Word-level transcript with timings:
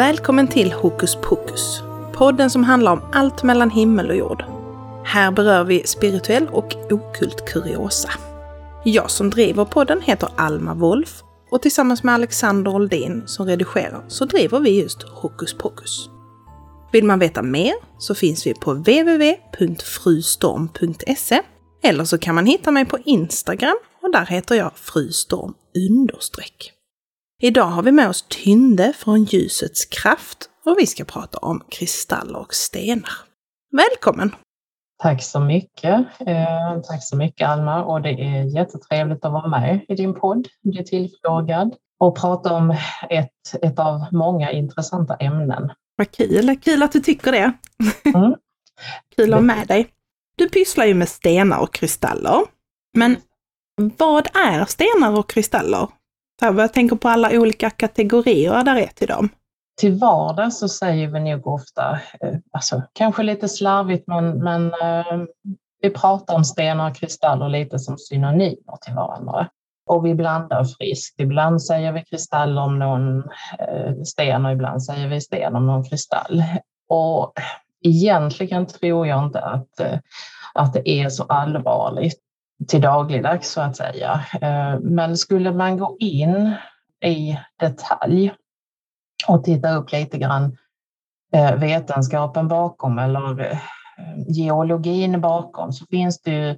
Välkommen 0.00 0.48
till 0.48 0.72
Hokus 0.72 1.16
Pokus! 1.16 1.82
Podden 2.12 2.50
som 2.50 2.64
handlar 2.64 2.92
om 2.92 3.02
allt 3.12 3.42
mellan 3.42 3.70
himmel 3.70 4.10
och 4.10 4.16
jord. 4.16 4.44
Här 5.04 5.30
berör 5.30 5.64
vi 5.64 5.86
spirituell 5.86 6.48
och 6.52 6.76
okult 6.90 7.44
kuriosa. 7.46 8.10
Jag 8.84 9.10
som 9.10 9.30
driver 9.30 9.64
podden 9.64 10.00
heter 10.00 10.28
Alma 10.36 10.74
Wolf 10.74 11.22
och 11.50 11.62
tillsammans 11.62 12.02
med 12.02 12.14
Alexander 12.14 12.74
Oldin 12.74 13.22
som 13.26 13.46
redigerar 13.46 14.04
så 14.08 14.24
driver 14.24 14.60
vi 14.60 14.82
just 14.82 15.02
Hokus 15.02 15.54
Pokus. 15.54 16.10
Vill 16.92 17.04
man 17.04 17.18
veta 17.18 17.42
mer 17.42 17.74
så 17.98 18.14
finns 18.14 18.46
vi 18.46 18.54
på 18.54 18.72
www.frustorm.se 18.72 21.42
eller 21.82 22.04
så 22.04 22.18
kan 22.18 22.34
man 22.34 22.46
hitta 22.46 22.70
mig 22.70 22.84
på 22.84 22.98
Instagram 23.04 23.76
och 24.02 24.12
där 24.12 24.26
heter 24.26 24.54
jag 24.54 24.72
frustorm 24.74 25.54
understreck. 25.90 26.72
Idag 27.42 27.66
har 27.66 27.82
vi 27.82 27.92
med 27.92 28.08
oss 28.08 28.24
Tynde 28.28 28.92
från 28.92 29.24
Ljusets 29.24 29.84
kraft 29.84 30.38
och 30.64 30.76
vi 30.78 30.86
ska 30.86 31.04
prata 31.04 31.38
om 31.38 31.62
kristaller 31.68 32.38
och 32.38 32.54
stenar. 32.54 33.12
Välkommen! 33.72 34.34
Tack 35.02 35.22
så 35.22 35.40
mycket. 35.40 36.06
Eh, 36.26 36.80
tack 36.88 37.04
så 37.04 37.16
mycket 37.16 37.48
Alma 37.48 37.84
och 37.84 38.02
det 38.02 38.10
är 38.10 38.56
jättetrevligt 38.56 39.24
att 39.24 39.32
vara 39.32 39.48
med 39.48 39.80
i 39.88 39.94
din 39.94 40.14
podd, 40.14 40.48
bli 40.62 40.84
tillfrågad 40.84 41.74
och 41.98 42.16
prata 42.16 42.52
om 42.52 42.70
ett, 43.10 43.62
ett 43.62 43.78
av 43.78 44.06
många 44.12 44.52
intressanta 44.52 45.14
ämnen. 45.14 45.70
Vad 46.00 46.10
kul! 46.10 46.56
Kul 46.56 46.82
att 46.82 46.92
du 46.92 47.00
tycker 47.00 47.32
det! 47.32 47.52
Mm. 48.14 48.34
kul 49.16 49.32
att 49.32 49.38
ha 49.38 49.40
med 49.40 49.66
dig. 49.66 49.88
Du 50.36 50.48
pysslar 50.48 50.84
ju 50.84 50.94
med 50.94 51.08
stenar 51.08 51.58
och 51.58 51.74
kristaller. 51.74 52.40
Men 52.98 53.16
vad 53.98 54.26
är 54.36 54.64
stenar 54.64 55.18
och 55.18 55.30
kristaller? 55.30 55.88
Jag 56.40 56.72
tänker 56.72 56.96
på 56.96 57.08
alla 57.08 57.30
olika 57.32 57.70
kategorier 57.70 58.64
där 58.64 58.76
är 58.76 58.86
till 58.86 59.08
dem. 59.08 59.28
Till 59.80 59.92
vardags 59.92 60.58
så 60.58 60.68
säger 60.68 61.08
vi 61.08 61.20
nog 61.20 61.46
ofta, 61.46 62.00
eh, 62.20 62.38
alltså, 62.52 62.82
kanske 62.92 63.22
lite 63.22 63.48
slarvigt, 63.48 64.06
men, 64.06 64.44
men 64.44 64.66
eh, 64.66 65.26
vi 65.82 65.90
pratar 65.90 66.34
om 66.34 66.44
stenar 66.44 66.90
och 66.90 66.96
kristaller 66.96 67.48
lite 67.48 67.78
som 67.78 67.98
synonymer 67.98 68.76
till 68.80 68.94
varandra. 68.94 69.48
Och 69.90 70.06
vi 70.06 70.14
blandar 70.14 70.64
friskt. 70.64 71.20
Ibland 71.20 71.62
säger 71.62 71.92
vi 71.92 72.04
kristall 72.04 72.58
om 72.58 72.78
någon 72.78 73.18
eh, 73.58 74.02
sten 74.04 74.46
och 74.46 74.52
ibland 74.52 74.82
säger 74.82 75.08
vi 75.08 75.20
sten 75.20 75.56
om 75.56 75.66
någon 75.66 75.84
kristall. 75.84 76.42
Och 76.88 77.32
egentligen 77.84 78.66
tror 78.66 79.06
jag 79.06 79.24
inte 79.24 79.40
att, 79.40 79.80
eh, 79.80 79.98
att 80.54 80.72
det 80.72 80.88
är 80.88 81.08
så 81.08 81.24
allvarligt 81.24 82.18
till 82.68 82.80
dagligdags 82.80 83.50
så 83.50 83.60
att 83.60 83.76
säga. 83.76 84.24
Eh, 84.40 84.80
men 84.80 85.16
skulle 85.16 85.52
man 85.52 85.78
gå 85.78 85.96
in 86.00 86.54
i 87.04 87.38
detalj 87.60 88.32
och 89.28 89.44
titta 89.44 89.74
upp 89.74 89.92
lite 89.92 90.18
grann 90.18 90.56
vetenskapen 91.56 92.48
bakom 92.48 92.98
eller 92.98 93.58
geologin 94.28 95.20
bakom 95.20 95.72
så 95.72 95.86
finns 95.86 96.22
det 96.22 96.30
ju 96.30 96.56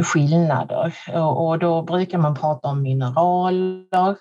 skillnader 0.00 0.94
och 1.14 1.58
då 1.58 1.82
brukar 1.82 2.18
man 2.18 2.34
prata 2.34 2.68
om 2.68 2.82
mineraler 2.82 4.16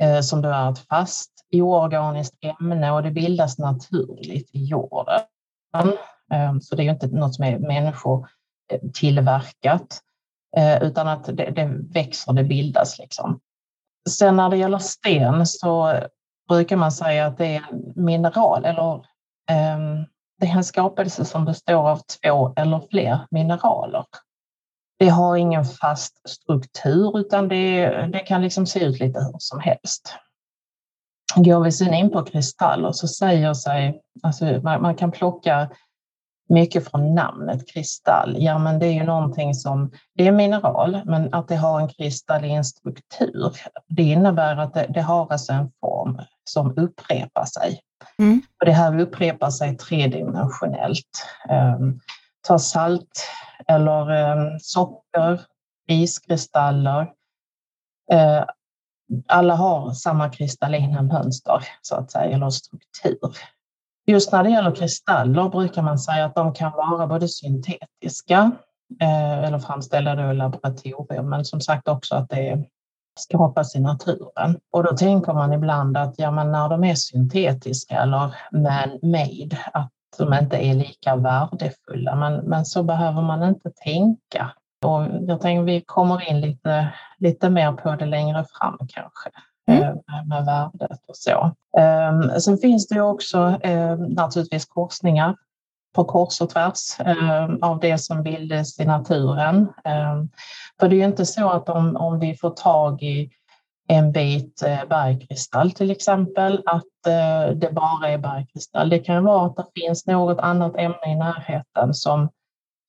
eh, 0.00 0.20
som 0.20 0.42
då 0.42 0.48
är 0.48 0.70
ett 0.70 0.86
fast 0.88 1.30
oorganiskt 1.52 2.44
ämne 2.44 2.92
och 2.92 3.02
det 3.02 3.10
bildas 3.10 3.58
naturligt 3.58 4.50
i 4.54 4.64
jorden. 4.64 5.20
Eh, 6.32 6.58
så 6.60 6.76
det 6.76 6.82
är 6.82 6.84
ju 6.84 6.90
inte 6.90 7.06
något 7.06 7.34
som 7.34 7.44
är 7.44 7.58
människotillverkat. 7.58 10.00
Eh, 10.56 10.82
utan 10.82 11.08
att 11.08 11.24
det, 11.24 11.50
det 11.50 11.66
växer, 11.94 12.32
det 12.32 12.44
bildas. 12.44 12.98
Liksom. 12.98 13.40
Sen 14.08 14.36
när 14.36 14.48
det 14.48 14.56
gäller 14.56 14.78
sten 14.78 15.46
så 15.46 15.94
brukar 16.48 16.76
man 16.76 16.92
säga 16.92 17.26
att 17.26 17.38
det 17.38 17.56
är 17.56 17.64
en 17.70 18.04
mineral 18.04 18.64
eller 18.64 19.04
det 20.40 20.46
är 20.46 20.56
en 20.56 20.64
skapelse 20.64 21.24
som 21.24 21.44
består 21.44 21.90
av 21.90 22.00
två 22.22 22.52
eller 22.56 22.80
fler 22.90 23.18
mineraler. 23.30 24.04
Det 25.04 25.10
har 25.10 25.36
ingen 25.36 25.64
fast 25.64 26.28
struktur 26.28 27.18
utan 27.18 27.48
det, 27.48 27.86
det 28.12 28.18
kan 28.18 28.42
liksom 28.42 28.66
se 28.66 28.84
ut 28.84 29.00
lite 29.00 29.18
hur 29.18 29.36
som 29.38 29.60
helst. 29.60 30.14
Går 31.36 31.60
vi 31.60 31.72
sen 31.72 31.94
in 31.94 32.10
på 32.10 32.22
kristaller 32.24 32.92
så 32.92 33.08
säger 33.08 33.54
sig, 33.54 34.00
alltså 34.22 34.44
man, 34.44 34.82
man 34.82 34.94
kan 34.94 35.10
plocka 35.10 35.70
mycket 36.48 36.90
från 36.90 37.14
namnet 37.14 37.68
kristall. 37.68 38.36
Ja, 38.38 38.58
men 38.58 38.78
det 38.78 38.86
är 38.86 38.92
ju 38.92 39.04
någonting 39.04 39.54
som, 39.54 39.92
det 40.14 40.26
är 40.26 40.32
mineral, 40.32 41.00
men 41.04 41.34
att 41.34 41.48
det 41.48 41.56
har 41.56 41.80
en 41.80 41.88
kristallin 41.88 42.64
struktur. 42.64 43.52
Det 43.88 44.02
innebär 44.02 44.56
att 44.56 44.74
det, 44.74 44.86
det 44.88 45.02
har 45.02 45.32
alltså 45.32 45.52
en 45.52 45.70
form 45.80 46.18
som 46.44 46.78
upprepar 46.78 47.44
sig. 47.44 47.80
Mm. 48.18 48.42
Och 48.60 48.66
det 48.66 48.72
här 48.72 49.00
upprepar 49.00 49.50
sig 49.50 49.76
tredimensionellt. 49.76 51.26
Um, 51.78 52.00
ta 52.44 52.58
salt 52.58 53.28
eller 53.68 54.10
eh, 54.10 54.56
socker, 54.60 55.40
iskristaller. 55.88 57.00
Eh, 58.12 58.44
alla 59.28 59.54
har 59.54 59.92
samma 59.92 60.28
kristallina 60.28 61.02
mönster, 61.02 61.64
så 61.82 61.96
att 61.96 62.10
säga, 62.10 62.24
eller 62.24 62.50
struktur. 62.50 63.36
Just 64.06 64.32
när 64.32 64.44
det 64.44 64.50
gäller 64.50 64.74
kristaller 64.74 65.48
brukar 65.48 65.82
man 65.82 65.98
säga 65.98 66.24
att 66.24 66.34
de 66.34 66.54
kan 66.54 66.72
vara 66.72 67.06
både 67.06 67.28
syntetiska 67.28 68.52
eh, 69.00 69.44
eller 69.44 69.58
framställda 69.58 70.30
i 70.30 70.34
laboratorium, 70.34 71.30
men 71.30 71.44
som 71.44 71.60
sagt 71.60 71.88
också 71.88 72.14
att 72.14 72.28
det 72.28 72.64
skapas 73.20 73.76
i 73.76 73.80
naturen. 73.80 74.58
Och 74.72 74.84
då 74.84 74.96
tänker 74.96 75.32
man 75.32 75.52
ibland 75.52 75.96
att 75.96 76.14
ja, 76.18 76.30
men 76.30 76.52
när 76.52 76.68
de 76.68 76.84
är 76.84 76.94
syntetiska 76.94 78.02
eller 78.02 78.34
man-made, 78.52 79.58
att 79.72 79.90
de 80.18 80.34
inte 80.34 80.56
är 80.56 80.74
lika 80.74 81.16
värdefulla. 81.16 82.16
Men, 82.16 82.34
men 82.34 82.64
så 82.64 82.82
behöver 82.82 83.22
man 83.22 83.42
inte 83.42 83.70
tänka. 83.84 84.52
Och 84.84 85.06
jag 85.20 85.40
tänker 85.40 85.62
vi 85.62 85.80
kommer 85.80 86.30
in 86.30 86.40
lite, 86.40 86.92
lite 87.18 87.50
mer 87.50 87.72
på 87.72 87.96
det 87.96 88.06
längre 88.06 88.44
fram 88.58 88.78
kanske. 88.78 89.30
Mm. 89.66 89.82
Eh, 89.82 90.26
med 90.26 90.44
värdet 90.44 91.00
och 91.08 91.16
så. 91.16 91.50
Ehm, 91.78 92.40
sen 92.40 92.58
finns 92.58 92.88
det 92.88 93.00
också 93.00 93.58
ehm, 93.62 94.02
naturligtvis 94.02 94.66
korsningar 94.66 95.36
på 95.94 96.04
kors 96.04 96.40
och 96.40 96.50
tvärs 96.50 97.00
ehm, 97.00 97.58
av 97.62 97.80
det 97.80 97.98
som 97.98 98.22
bildas 98.22 98.80
i 98.80 98.84
naturen. 98.84 99.72
För 100.80 100.88
det 100.88 100.96
är 100.96 100.98
ju 100.98 101.04
inte 101.04 101.26
så 101.26 101.50
att 101.50 101.68
om, 101.68 101.96
om 101.96 102.18
vi 102.18 102.36
får 102.36 102.50
tag 102.50 103.02
i 103.02 103.30
en 103.88 104.12
bit 104.12 104.62
eh, 104.62 104.88
bergkristall 104.88 105.70
till 105.70 105.90
exempel, 105.90 106.62
att 106.66 107.06
eh, 107.06 107.56
det 107.56 107.72
bara 107.72 108.08
är 108.08 108.18
bergkristall. 108.18 108.88
Det 108.90 108.98
kan 108.98 109.24
vara 109.24 109.46
att 109.46 109.56
det 109.56 109.80
finns 109.80 110.06
något 110.06 110.38
annat 110.38 110.76
ämne 110.76 111.12
i 111.12 111.14
närheten 111.14 111.94
som, 111.94 112.28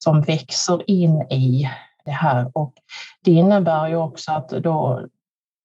som 0.04 0.22
växer 0.22 0.90
in 0.90 1.22
i 1.22 1.70
det 2.06 2.12
här 2.12 2.52
och 2.54 2.74
det 3.24 3.32
innebär 3.32 3.88
ju 3.88 3.96
också 3.96 4.32
att 4.32 4.50
då 4.50 5.06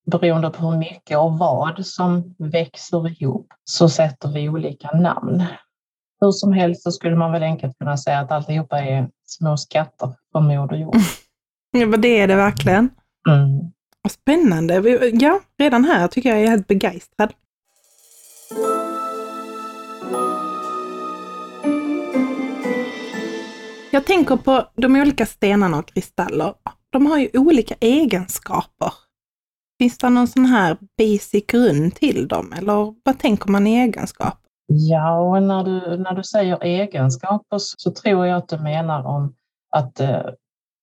beroende 0.07 0.51
på 0.51 0.71
hur 0.71 0.79
mycket 0.79 1.19
och 1.19 1.39
vad 1.39 1.87
som 1.87 2.35
växer 2.39 3.23
ihop 3.23 3.47
så 3.65 3.89
sätter 3.89 4.29
vi 4.29 4.49
olika 4.49 4.91
namn. 4.91 5.45
Hur 6.21 6.31
som 6.31 6.53
helst 6.53 6.83
så 6.83 6.93
skulle 6.93 7.17
man 7.17 7.33
väl 7.33 7.43
enkelt 7.43 7.79
kunna 7.79 7.97
säga 7.97 8.19
att 8.19 8.31
alltihopa 8.31 8.79
är 8.79 9.09
små 9.25 9.57
skatter 9.57 10.15
från 10.33 10.47
Moder 10.47 10.77
Jord. 10.77 10.97
Ja, 11.73 11.87
det 11.87 12.21
är 12.21 12.29
det 12.29 12.37
verkligen. 12.37 12.91
Mm. 13.29 13.73
Spännande. 14.09 14.75
Ja, 15.13 15.41
redan 15.59 15.85
här 15.85 16.09
tycker 16.09 16.29
jag 16.29 16.39
jag 16.39 16.45
är 16.45 16.51
helt 16.51 16.67
begeistrad. 16.67 17.33
Jag 23.93 24.07
tänker 24.07 24.37
på 24.37 24.69
de 24.75 24.97
olika 24.97 25.27
stenarna 25.27 25.79
och 25.79 25.87
kristaller. 25.87 26.55
De 26.91 27.07
har 27.07 27.19
ju 27.19 27.29
olika 27.35 27.75
egenskaper. 27.81 28.93
Finns 29.79 29.99
det 29.99 30.09
någon 30.09 30.29
sån 30.29 30.45
här 30.45 30.77
basic 30.99 31.47
grund 31.47 31.95
till 31.95 32.29
dem 32.29 32.53
eller 32.53 32.95
vad 33.05 33.19
tänker 33.19 33.51
man 33.51 33.67
i 33.67 33.75
egenskap? 33.75 34.39
Ja, 34.67 35.21
och 35.21 35.43
när 35.43 35.65
du, 35.65 35.97
när 35.97 36.13
du 36.13 36.25
säger 36.25 36.65
egenskaper 36.65 37.59
så 37.59 37.91
tror 37.91 38.27
jag 38.27 38.37
att 38.37 38.49
du 38.49 38.59
menar 38.59 39.07
om 39.07 39.35
att 39.77 40.01
eh, 40.01 40.23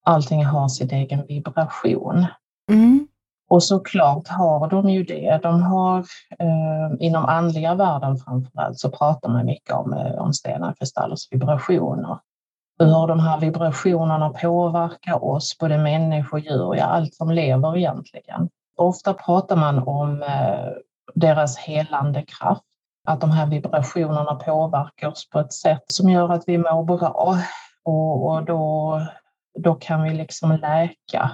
allting 0.05 0.45
har 0.45 0.67
sin 0.67 0.89
egen 0.89 1.25
vibration. 1.27 2.25
Mm. 2.71 3.07
Och 3.49 3.63
såklart 3.63 4.27
har 4.27 4.69
de 4.69 4.89
ju 4.89 5.03
det. 5.03 5.39
De 5.43 5.63
har 5.63 5.99
eh, 6.39 6.95
inom 6.99 7.25
andliga 7.25 7.75
världen 7.75 8.17
framförallt 8.17 8.79
så 8.79 8.89
pratar 8.89 9.29
man 9.29 9.45
mycket 9.45 9.75
om, 9.75 9.93
eh, 9.93 10.15
om 10.15 10.33
stenar 10.33 10.73
kristallers 10.73 11.31
vibrationer. 11.31 12.19
Hur 12.79 13.07
de 13.07 13.19
här 13.19 13.39
vibrationerna 13.39 14.29
påverkar 14.29 15.23
oss, 15.23 15.57
både 15.59 15.77
människor, 15.77 16.39
djur, 16.39 16.75
ja 16.75 16.85
allt 16.85 17.15
som 17.15 17.31
lever 17.31 17.77
egentligen. 17.77 18.49
Ofta 18.77 19.13
pratar 19.13 19.55
man 19.55 19.87
om 19.87 20.23
eh, 20.23 20.69
deras 21.15 21.57
helande 21.57 22.21
kraft, 22.21 22.63
att 23.07 23.21
de 23.21 23.31
här 23.31 23.45
vibrationerna 23.45 24.35
påverkar 24.35 25.07
oss 25.07 25.29
på 25.29 25.39
ett 25.39 25.53
sätt 25.53 25.83
som 25.87 26.09
gör 26.09 26.29
att 26.29 26.43
vi 26.47 26.57
mår 26.57 26.83
bra. 26.83 27.37
och, 27.83 28.25
och 28.25 28.45
då, 28.45 29.01
då 29.59 29.75
kan 29.75 30.03
vi 30.03 30.13
liksom 30.13 30.51
läka. 30.51 31.31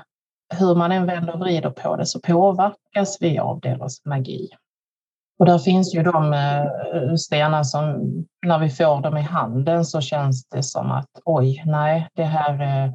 Hur 0.59 0.75
man 0.75 0.91
än 0.91 1.05
vänder 1.05 1.33
och 1.33 1.39
vrider 1.39 1.69
på 1.69 1.95
det 1.95 2.05
så 2.05 2.19
påverkas 2.19 3.17
vi 3.19 3.39
av 3.39 3.59
deras 3.59 4.05
magi. 4.05 4.49
Och 5.39 5.45
där 5.45 5.59
finns 5.59 5.95
ju 5.95 6.03
de 6.03 6.33
eh, 6.33 7.15
stenar 7.15 7.63
som 7.63 7.99
när 8.45 8.59
vi 8.59 8.69
får 8.69 9.01
dem 9.01 9.17
i 9.17 9.21
handen 9.21 9.85
så 9.85 10.01
känns 10.01 10.45
det 10.49 10.63
som 10.63 10.91
att 10.91 11.09
oj, 11.25 11.63
nej, 11.65 12.07
det 12.15 12.23
här 12.23 12.61
eh, 12.61 12.93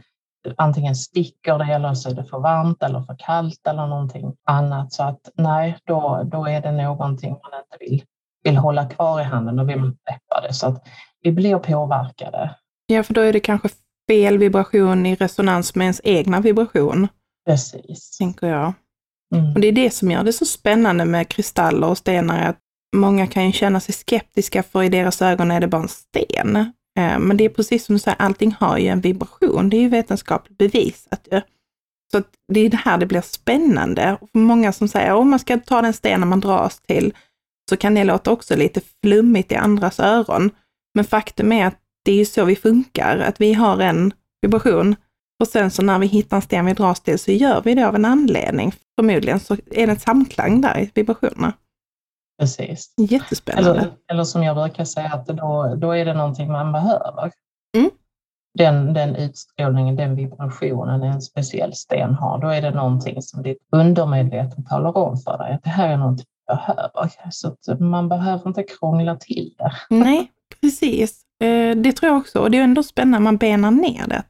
antingen 0.57 0.95
sticker 0.95 1.59
det 1.59 1.65
eller 1.65 1.95
så 1.95 2.11
är 2.11 2.15
det 2.15 2.25
för 2.25 2.39
varmt 2.39 2.83
eller 2.83 3.01
för 3.01 3.17
kallt 3.19 3.67
eller 3.67 3.87
någonting 3.87 4.37
annat. 4.45 4.93
Så 4.93 5.03
att 5.03 5.21
nej, 5.35 5.79
då, 5.85 6.23
då 6.25 6.47
är 6.47 6.61
det 6.61 6.73
någonting 6.73 7.31
man 7.31 7.61
inte 7.61 7.77
vill, 7.81 8.03
vill 8.45 8.57
hålla 8.57 8.89
kvar 8.89 9.21
i 9.21 9.25
handen, 9.25 9.59
och 9.59 9.69
vill 9.69 9.81
man 9.81 9.97
släppa 10.07 10.41
det. 10.49 10.55
Så 10.55 10.67
att 10.67 10.83
vi 11.23 11.33
blir 11.33 11.59
påverkade. 11.59 12.55
Ja, 12.87 13.03
för 13.03 13.15
då 13.15 13.21
är 13.21 13.33
det 13.33 13.41
kanske 13.41 13.69
fel 14.09 14.39
vibration 14.39 15.07
i 15.07 15.15
resonans 15.15 15.75
med 15.75 15.85
ens 15.85 16.01
egna 16.05 16.41
vibration. 16.41 17.09
Precis. 17.49 18.19
Tänker 18.19 18.47
jag. 18.47 18.73
Mm. 19.35 19.55
Och 19.55 19.61
det 19.61 19.69
är 19.69 19.73
det 19.73 19.91
som 19.91 20.11
gör 20.11 20.25
det 20.25 20.33
så 20.33 20.45
spännande 20.45 21.05
med 21.05 21.29
kristaller 21.29 21.89
och 21.89 21.99
stenar, 21.99 22.49
att 22.49 22.59
många 22.97 23.27
kan 23.27 23.47
ju 23.47 23.53
känna 23.53 23.81
sig 23.81 23.95
skeptiska 23.95 24.63
för 24.63 24.83
i 24.83 24.89
deras 24.89 25.23
ögon 25.23 25.51
är 25.51 25.61
det 25.61 25.69
bara 25.69 25.83
en 25.83 25.89
sten. 25.89 26.57
Eh, 26.99 27.19
men 27.19 27.37
det 27.37 27.45
är 27.45 27.49
precis 27.49 27.85
som 27.85 27.95
du 27.95 27.99
säger, 27.99 28.17
allting 28.19 28.57
har 28.61 28.79
ju 28.79 28.89
en 28.89 29.01
vibration. 29.01 29.71
Det 29.71 29.77
är 29.77 29.81
ju 29.81 29.89
vetenskapligt 29.89 30.59
bevisat 30.59 31.29
ju. 31.33 31.41
Så 32.13 32.23
det 32.53 32.61
är 32.61 32.71
det 32.71 32.77
här 32.77 32.99
det 32.99 33.07
blir 33.07 33.21
spännande. 33.21 34.19
Och 34.21 34.31
för 34.31 34.39
många 34.39 34.73
som 34.73 34.89
säger, 34.89 35.15
om 35.15 35.31
man 35.31 35.39
ska 35.39 35.59
ta 35.59 35.83
den 35.83 35.93
stenen 35.93 36.29
man 36.29 36.41
dras 36.41 36.81
till, 36.81 37.13
så 37.71 37.77
kan 37.77 37.95
det 37.95 38.05
låta 38.05 38.31
också 38.31 38.57
lite 38.57 38.81
flummigt 39.05 39.53
i 39.53 39.55
andras 39.55 40.01
öron. 40.01 40.51
Men 40.95 41.05
faktum 41.05 41.53
är 41.53 41.67
att 41.67 41.79
det 42.05 42.21
är 42.21 42.25
så 42.25 42.45
vi 42.45 42.57
funkar, 42.57 43.19
att 43.19 43.41
vi 43.41 43.53
har 43.53 43.81
en 43.81 44.13
vibration 44.43 44.97
och 45.41 45.49
sen 45.49 45.71
så 45.71 45.83
när 45.83 45.99
vi 45.99 46.07
hittar 46.07 46.37
en 46.37 46.43
sten 46.43 46.67
vi 46.67 46.73
dras 46.73 47.01
till 47.01 47.19
så 47.19 47.31
gör 47.31 47.63
vi 47.65 47.75
det 47.75 47.89
av 47.89 47.95
en 47.95 48.05
anledning. 48.05 48.73
Förmodligen 48.99 49.41
så 49.41 49.55
är 49.55 49.87
det 49.87 49.93
en 49.93 49.99
samklang 49.99 50.61
där 50.61 50.79
i 50.79 50.91
vibrationerna. 50.95 51.53
Precis. 52.39 52.95
Jättespännande. 52.97 53.71
Eller, 53.71 53.93
eller 54.13 54.25
som 54.25 54.43
jag 54.43 54.57
brukar 54.57 54.85
säga, 54.85 55.09
att 55.09 55.27
då, 55.27 55.75
då 55.77 55.93
är 55.93 56.05
det 56.05 56.15
någonting 56.15 56.53
man 56.53 56.73
behöver. 56.73 57.33
Mm. 57.77 57.91
Den, 58.59 58.95
den 58.95 59.17
utstrålningen, 59.17 59.97
den 59.97 60.17
vibrationen 60.17 61.03
en 61.03 61.23
speciell 61.23 61.75
sten 61.75 62.15
har, 62.15 62.39
då 62.39 62.49
är 62.49 62.63
det 62.63 62.71
någonting 62.71 63.23
som 63.23 63.43
ditt 63.43 63.59
undermedvetna 63.73 64.65
talar 64.65 64.97
om 64.97 65.17
för 65.17 65.39
dig, 65.39 65.55
att 65.55 65.65
det 65.65 65.71
här 65.71 65.89
är 65.89 65.97
någonting 65.97 66.27
du 66.47 66.55
behöver. 66.55 67.11
Så 67.31 67.49
att 67.49 67.81
man 67.81 68.09
behöver 68.09 68.49
inte 68.49 68.63
krångla 68.63 69.17
till 69.17 69.55
det. 69.59 69.73
Nej, 69.91 70.31
precis. 70.61 71.23
Eh, 71.41 71.77
det 71.77 71.93
tror 71.93 72.13
jag 72.13 72.19
också. 72.21 72.39
Och 72.39 72.51
det 72.51 72.59
är 72.59 72.63
ändå 72.63 72.83
spännande, 72.83 73.25
man 73.25 73.37
benar 73.37 73.71
ner 73.71 74.07
det. 74.07 74.23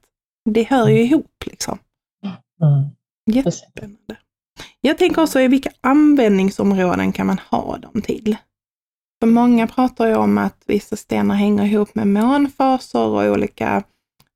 Det 0.52 0.62
hör 0.62 0.88
ju 0.88 0.96
mm. 0.96 1.06
ihop 1.06 1.44
liksom. 1.46 1.78
Mm. 2.62 2.90
Jättespännande. 3.30 4.16
Jag 4.80 4.98
tänker 4.98 5.22
också 5.22 5.40
i 5.40 5.48
vilka 5.48 5.70
användningsområden 5.80 7.12
kan 7.12 7.26
man 7.26 7.40
ha 7.50 7.76
dem 7.76 8.02
till? 8.02 8.36
För 9.20 9.26
många 9.26 9.66
pratar 9.66 10.06
ju 10.06 10.14
om 10.14 10.38
att 10.38 10.62
vissa 10.66 10.96
stenar 10.96 11.34
hänger 11.34 11.64
ihop 11.64 11.94
med 11.94 12.06
månfaser 12.06 13.06
och 13.06 13.22
olika 13.22 13.82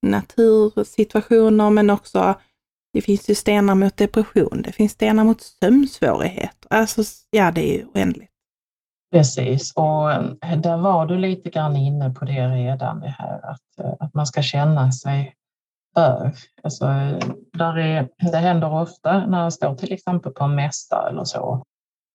natursituationer, 0.03 1.71
men 1.71 1.91
också 1.91 2.35
det 2.93 3.01
finns 3.01 3.31
ju 3.31 3.35
stenar 3.35 3.75
mot 3.75 3.97
depression, 3.97 4.63
det 4.63 4.73
finns 4.73 4.93
stenar 4.93 5.25
mot 5.25 5.41
sömnsvårigheter. 5.41 6.69
Alltså, 6.71 7.03
ja, 7.31 7.51
det 7.51 7.75
är 7.75 7.79
ju 7.79 7.87
oändligt. 7.95 8.31
Precis, 9.13 9.73
och 9.77 10.13
eh, 10.13 10.61
där 10.61 10.77
var 10.77 11.07
du 11.07 11.19
lite 11.19 11.51
grann 11.51 11.77
inne 11.77 12.11
på 12.11 12.25
det 12.25 12.49
redan, 12.49 13.01
det 13.01 13.15
här 13.19 13.51
att, 13.51 13.79
eh, 13.79 13.93
att 14.01 14.15
man 14.15 14.27
ska 14.27 14.43
känna 14.43 14.93
sig 14.93 15.35
bör. 15.95 16.33
Alltså, 16.63 16.85
där 17.53 17.79
är, 17.79 18.09
det 18.33 18.39
händer 18.39 18.73
ofta 18.73 19.27
när 19.27 19.43
jag 19.43 19.53
står 19.53 19.75
till 19.75 19.93
exempel 19.93 20.33
på 20.33 20.45
en 20.45 20.55
mässa 20.55 21.09
eller 21.09 21.25
så. 21.25 21.65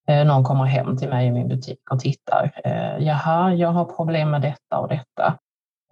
Eh, 0.08 0.26
någon 0.26 0.44
kommer 0.44 0.66
hem 0.66 0.98
till 0.98 1.10
mig 1.10 1.28
i 1.28 1.32
min 1.32 1.48
butik 1.48 1.92
och 1.92 2.00
tittar. 2.00 2.62
Eh, 2.64 2.98
jaha, 3.06 3.54
jag 3.54 3.70
har 3.70 3.86
problem 3.86 4.32
med 4.32 4.42
detta 4.42 4.80
och 4.80 4.88
detta. 4.88 5.38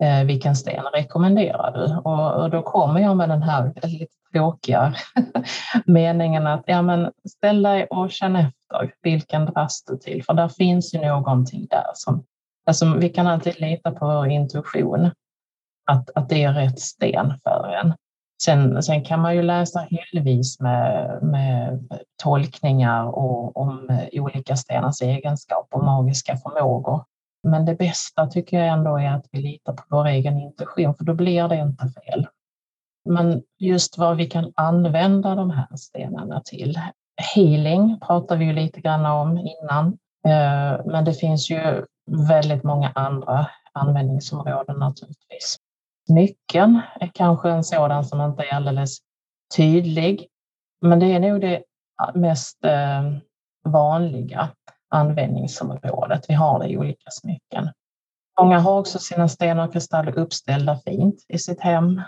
Eh, 0.01 0.25
vilken 0.25 0.55
sten 0.55 0.83
rekommenderar 0.93 1.71
du? 1.71 1.95
Och, 1.95 2.49
då 2.49 2.61
kommer 2.61 2.99
jag 2.99 3.17
med 3.17 3.29
den 3.29 3.43
här 3.43 3.73
lite 3.83 4.13
tråkiga 4.33 4.93
meningen 5.85 6.47
att 6.47 6.63
ja, 6.65 6.81
men 6.81 7.11
ställ 7.29 7.63
dig 7.63 7.85
och 7.85 8.11
känn 8.11 8.35
efter. 8.35 8.93
Vilken 9.01 9.45
dras 9.45 9.83
du 9.83 9.97
till? 9.97 10.23
För 10.23 10.33
där 10.33 10.47
finns 10.47 10.93
ju 10.93 11.01
någonting 11.01 11.67
där 11.69 11.91
som 11.93 12.23
alltså, 12.65 12.95
vi 12.97 13.09
kan 13.09 13.27
alltid 13.27 13.59
lita 13.59 13.91
på 13.91 14.05
vår 14.05 14.27
intuition 14.27 15.11
att, 15.85 16.09
att 16.15 16.29
det 16.29 16.43
är 16.43 16.53
rätt 16.53 16.79
sten 16.79 17.33
för 17.43 17.69
en. 17.81 17.93
Sen, 18.43 18.83
sen 18.83 19.03
kan 19.03 19.19
man 19.19 19.35
ju 19.35 19.41
läsa 19.41 19.79
helvis 19.79 20.59
med, 20.59 21.19
med 21.21 21.89
tolkningar 22.23 23.05
och, 23.05 23.57
om 23.57 23.99
olika 24.11 24.55
stenars 24.55 25.01
egenskaper 25.01 25.77
och 25.77 25.83
magiska 25.83 26.37
förmågor. 26.37 27.03
Men 27.43 27.65
det 27.65 27.75
bästa 27.75 28.27
tycker 28.27 28.59
jag 28.59 28.67
ändå 28.67 28.97
är 28.97 29.11
att 29.11 29.25
vi 29.31 29.41
litar 29.41 29.73
på 29.73 29.83
vår 29.89 30.05
egen 30.05 30.37
intuition, 30.37 30.95
för 30.95 31.03
då 31.03 31.13
blir 31.13 31.47
det 31.47 31.55
inte 31.55 31.87
fel. 31.87 32.27
Men 33.09 33.43
just 33.59 33.97
vad 33.97 34.17
vi 34.17 34.25
kan 34.25 34.53
använda 34.55 35.35
de 35.35 35.49
här 35.49 35.75
stenarna 35.75 36.41
till. 36.45 36.79
Healing 37.35 37.99
pratar 37.99 38.37
vi 38.37 38.45
ju 38.45 38.53
lite 38.53 38.81
grann 38.81 39.05
om 39.05 39.37
innan, 39.37 39.87
eh, 40.27 40.85
men 40.85 41.05
det 41.05 41.13
finns 41.13 41.49
ju 41.49 41.85
väldigt 42.29 42.63
många 42.63 42.91
andra 42.95 43.47
användningsområden 43.73 44.79
naturligtvis. 44.79 45.57
Smycken 46.07 46.81
är 46.99 47.11
kanske 47.13 47.49
en 47.49 47.63
sådan 47.63 48.05
som 48.05 48.21
inte 48.21 48.43
är 48.43 48.53
alldeles 48.53 48.97
tydlig, 49.55 50.27
men 50.81 50.99
det 50.99 51.13
är 51.13 51.19
nog 51.19 51.41
det 51.41 51.63
mest 52.13 52.65
eh, 52.65 53.11
vanliga 53.63 54.49
användningsområdet. 54.89 56.25
Vi 56.27 56.33
har 56.33 56.59
det 56.59 56.67
i 56.67 56.77
olika 56.77 57.11
smycken. 57.11 57.69
Många 58.39 58.59
har 58.59 58.79
också 58.79 58.99
sina 58.99 59.27
stenar 59.27 59.67
och 59.67 59.73
kristaller 59.73 60.19
uppställda 60.19 60.79
fint 60.85 61.25
i 61.27 61.39
sitt 61.39 61.61
hem. 61.61 62.01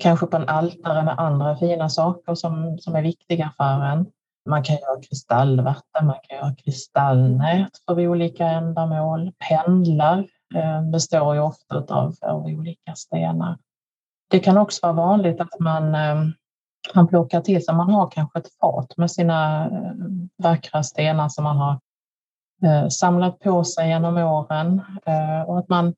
Kanske 0.00 0.26
på 0.26 0.36
en 0.36 0.48
altare 0.48 1.02
med 1.04 1.18
andra 1.18 1.56
fina 1.56 1.88
saker 1.88 2.34
som, 2.34 2.78
som 2.78 2.96
är 2.96 3.02
viktiga 3.02 3.52
för 3.56 3.84
en. 3.84 4.06
Man 4.48 4.62
kan 4.62 4.76
göra 4.76 5.02
kristallvatten, 5.02 6.06
man 6.06 6.16
kan 6.22 6.38
göra 6.38 6.54
kristallnät 6.54 7.70
för 7.86 8.08
olika 8.08 8.46
ändamål, 8.46 9.32
pendlar 9.48 10.26
Eh, 10.54 10.82
består 10.82 11.34
ju 11.34 11.40
ofta 11.40 11.94
av, 11.94 12.14
av 12.22 12.44
olika 12.46 12.94
stenar. 12.94 13.58
Det 14.30 14.38
kan 14.38 14.58
också 14.58 14.78
vara 14.82 14.92
vanligt 14.92 15.40
att 15.40 15.60
man, 15.60 15.94
eh, 15.94 16.24
man 16.94 17.08
plockar 17.08 17.40
till 17.40 17.64
sig, 17.64 17.74
man 17.74 17.90
har 17.90 18.10
kanske 18.10 18.38
ett 18.38 18.58
fat 18.60 18.96
med 18.96 19.10
sina 19.10 19.64
eh, 19.64 19.92
vackra 20.42 20.82
stenar 20.82 21.28
som 21.28 21.44
man 21.44 21.56
har 21.56 21.80
samlat 22.90 23.38
på 23.38 23.64
sig 23.64 23.88
genom 23.88 24.16
åren 24.16 24.82
och 25.46 25.58
att 25.58 25.68
man 25.68 25.94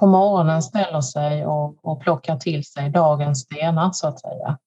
på 0.00 0.06
morgonen 0.06 0.62
ställer 0.62 1.00
sig 1.00 1.46
och, 1.46 1.84
och 1.84 2.00
plockar 2.00 2.36
till 2.36 2.64
sig 2.64 2.90
dagens 2.90 3.40
stenar 3.40 3.90
så 3.92 4.08
att 4.08 4.20
säga. 4.20 4.58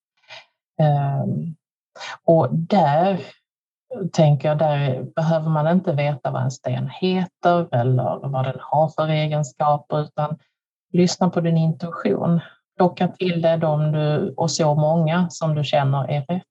Ehm, 0.79 1.55
och 2.25 2.47
där 2.51 3.21
tänker 4.11 4.47
jag, 4.47 4.57
där 4.57 5.03
behöver 5.15 5.49
man 5.49 5.67
inte 5.67 5.93
veta 5.93 6.31
vad 6.31 6.43
en 6.43 6.51
sten 6.51 6.89
heter 6.89 7.75
eller 7.75 8.27
vad 8.27 8.45
den 8.45 8.59
har 8.59 8.89
för 8.89 9.07
egenskaper, 9.07 10.01
utan 10.01 10.37
lyssna 10.93 11.29
på 11.29 11.41
din 11.41 11.57
intuition. 11.57 12.39
Plocka 12.77 13.07
till 13.07 13.41
dig 13.41 13.57
dem 13.57 13.91
du, 13.91 14.33
och 14.37 14.51
så 14.51 14.75
många 14.75 15.29
som 15.29 15.55
du 15.55 15.63
känner 15.63 16.11
är 16.11 16.21
rätt 16.21 16.43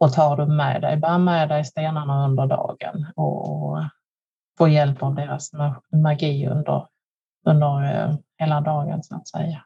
och 0.00 0.12
tar 0.12 0.36
du 0.36 0.46
med 0.46 0.82
dig. 0.82 0.96
Bär 0.96 1.18
med 1.18 1.48
dig 1.48 1.64
stenarna 1.64 2.24
under 2.24 2.46
dagen 2.46 3.06
och 3.16 3.78
få 4.58 4.68
hjälp 4.68 5.02
av 5.02 5.14
deras 5.14 5.50
magi 5.92 6.46
under, 6.46 6.86
under 7.46 7.94
eh, 7.94 8.16
hela 8.38 8.60
dagen 8.60 9.02
så 9.02 9.14
att 9.14 9.28
säga. 9.28 9.62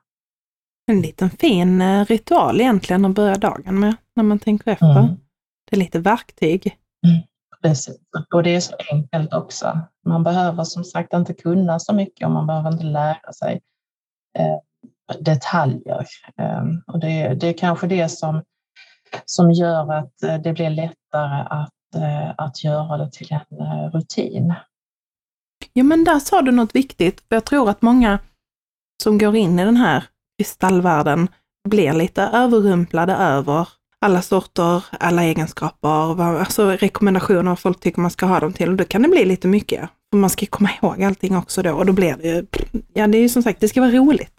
En 0.87 1.00
liten 1.00 1.30
fin 1.30 1.83
eh, 1.83 2.04
ritual 2.04 2.61
egentligen 2.61 3.04
att 3.04 3.14
börja 3.14 3.35
dagen 3.35 3.80
med 3.80 3.97
när 4.14 4.25
man 4.25 4.38
tänker 4.38 4.71
efter. 4.71 4.99
Mm. 4.99 5.16
Det 5.71 5.76
är 5.76 5.78
lite 5.80 5.99
verktyg. 5.99 6.76
Mm. 7.07 7.23
Precis, 7.62 7.99
och 8.35 8.42
det 8.42 8.57
är 8.57 8.61
så 8.61 8.75
enkelt 8.92 9.35
också. 9.35 9.80
Man 10.07 10.23
behöver 10.23 10.64
som 10.64 10.85
sagt 10.85 11.12
inte 11.12 11.35
kunna 11.35 11.78
så 11.78 11.95
mycket 11.95 12.26
och 12.26 12.33
man 12.33 12.47
behöver 12.47 12.73
inte 12.73 12.85
lära 12.85 13.33
sig 13.33 13.61
eh, 14.38 14.59
detaljer. 15.21 16.07
Eh, 16.37 16.64
och 16.87 17.00
det, 17.00 17.35
det 17.35 17.47
är 17.47 17.59
kanske 17.59 17.87
det 17.87 18.09
som, 18.09 18.42
som 19.25 19.50
gör 19.50 19.92
att 19.92 20.23
eh, 20.23 20.37
det 20.37 20.52
blir 20.52 20.71
lättare 20.71 21.47
att, 21.50 21.95
eh, 21.95 22.30
att 22.37 22.64
göra 22.64 22.97
det 22.97 23.12
till 23.12 23.33
en 23.33 23.61
eh, 23.61 23.90
rutin. 23.90 24.54
Ja, 25.73 25.85
men 25.85 26.04
där 26.04 26.19
sa 26.19 26.42
du 26.42 26.50
något 26.50 26.75
viktigt. 26.75 27.25
Jag 27.28 27.45
tror 27.45 27.71
att 27.71 27.83
många 27.83 28.19
som 29.02 29.19
går 29.19 29.37
in 29.37 29.59
i 29.59 29.64
den 29.64 29.76
här 29.76 30.04
kristallvärlden 30.38 31.28
blir 31.69 31.92
lite 31.92 32.23
överrumplade 32.23 33.12
över 33.12 33.69
alla 34.00 34.23
sorter, 34.23 34.85
alla 34.90 35.23
egenskaper, 35.23 36.21
alltså 36.21 36.71
rekommendationer 36.71 37.42
vad 37.42 37.59
folk 37.59 37.80
tycker 37.80 38.00
man 38.00 38.11
ska 38.11 38.26
ha 38.26 38.40
dem 38.40 38.52
till. 38.52 38.69
Och 38.69 38.76
då 38.76 38.85
kan 38.85 39.02
det 39.02 39.09
bli 39.09 39.25
lite 39.25 39.49
mycket. 39.49 39.90
För 40.11 40.16
man 40.16 40.30
ska 40.30 40.47
komma 40.47 40.71
ihåg 40.83 41.02
allting 41.02 41.37
också 41.37 41.62
då 41.62 41.73
och 41.73 41.87
då 41.87 41.92
blir 41.92 42.16
det 42.16 42.28
ju, 42.28 42.47
ja 42.95 43.07
det 43.07 43.19
är 43.19 43.23
ju 43.23 43.28
som 43.28 43.42
sagt, 43.42 43.61
det 43.61 43.69
ska 43.69 43.80
vara 43.80 43.90
roligt. 43.90 44.33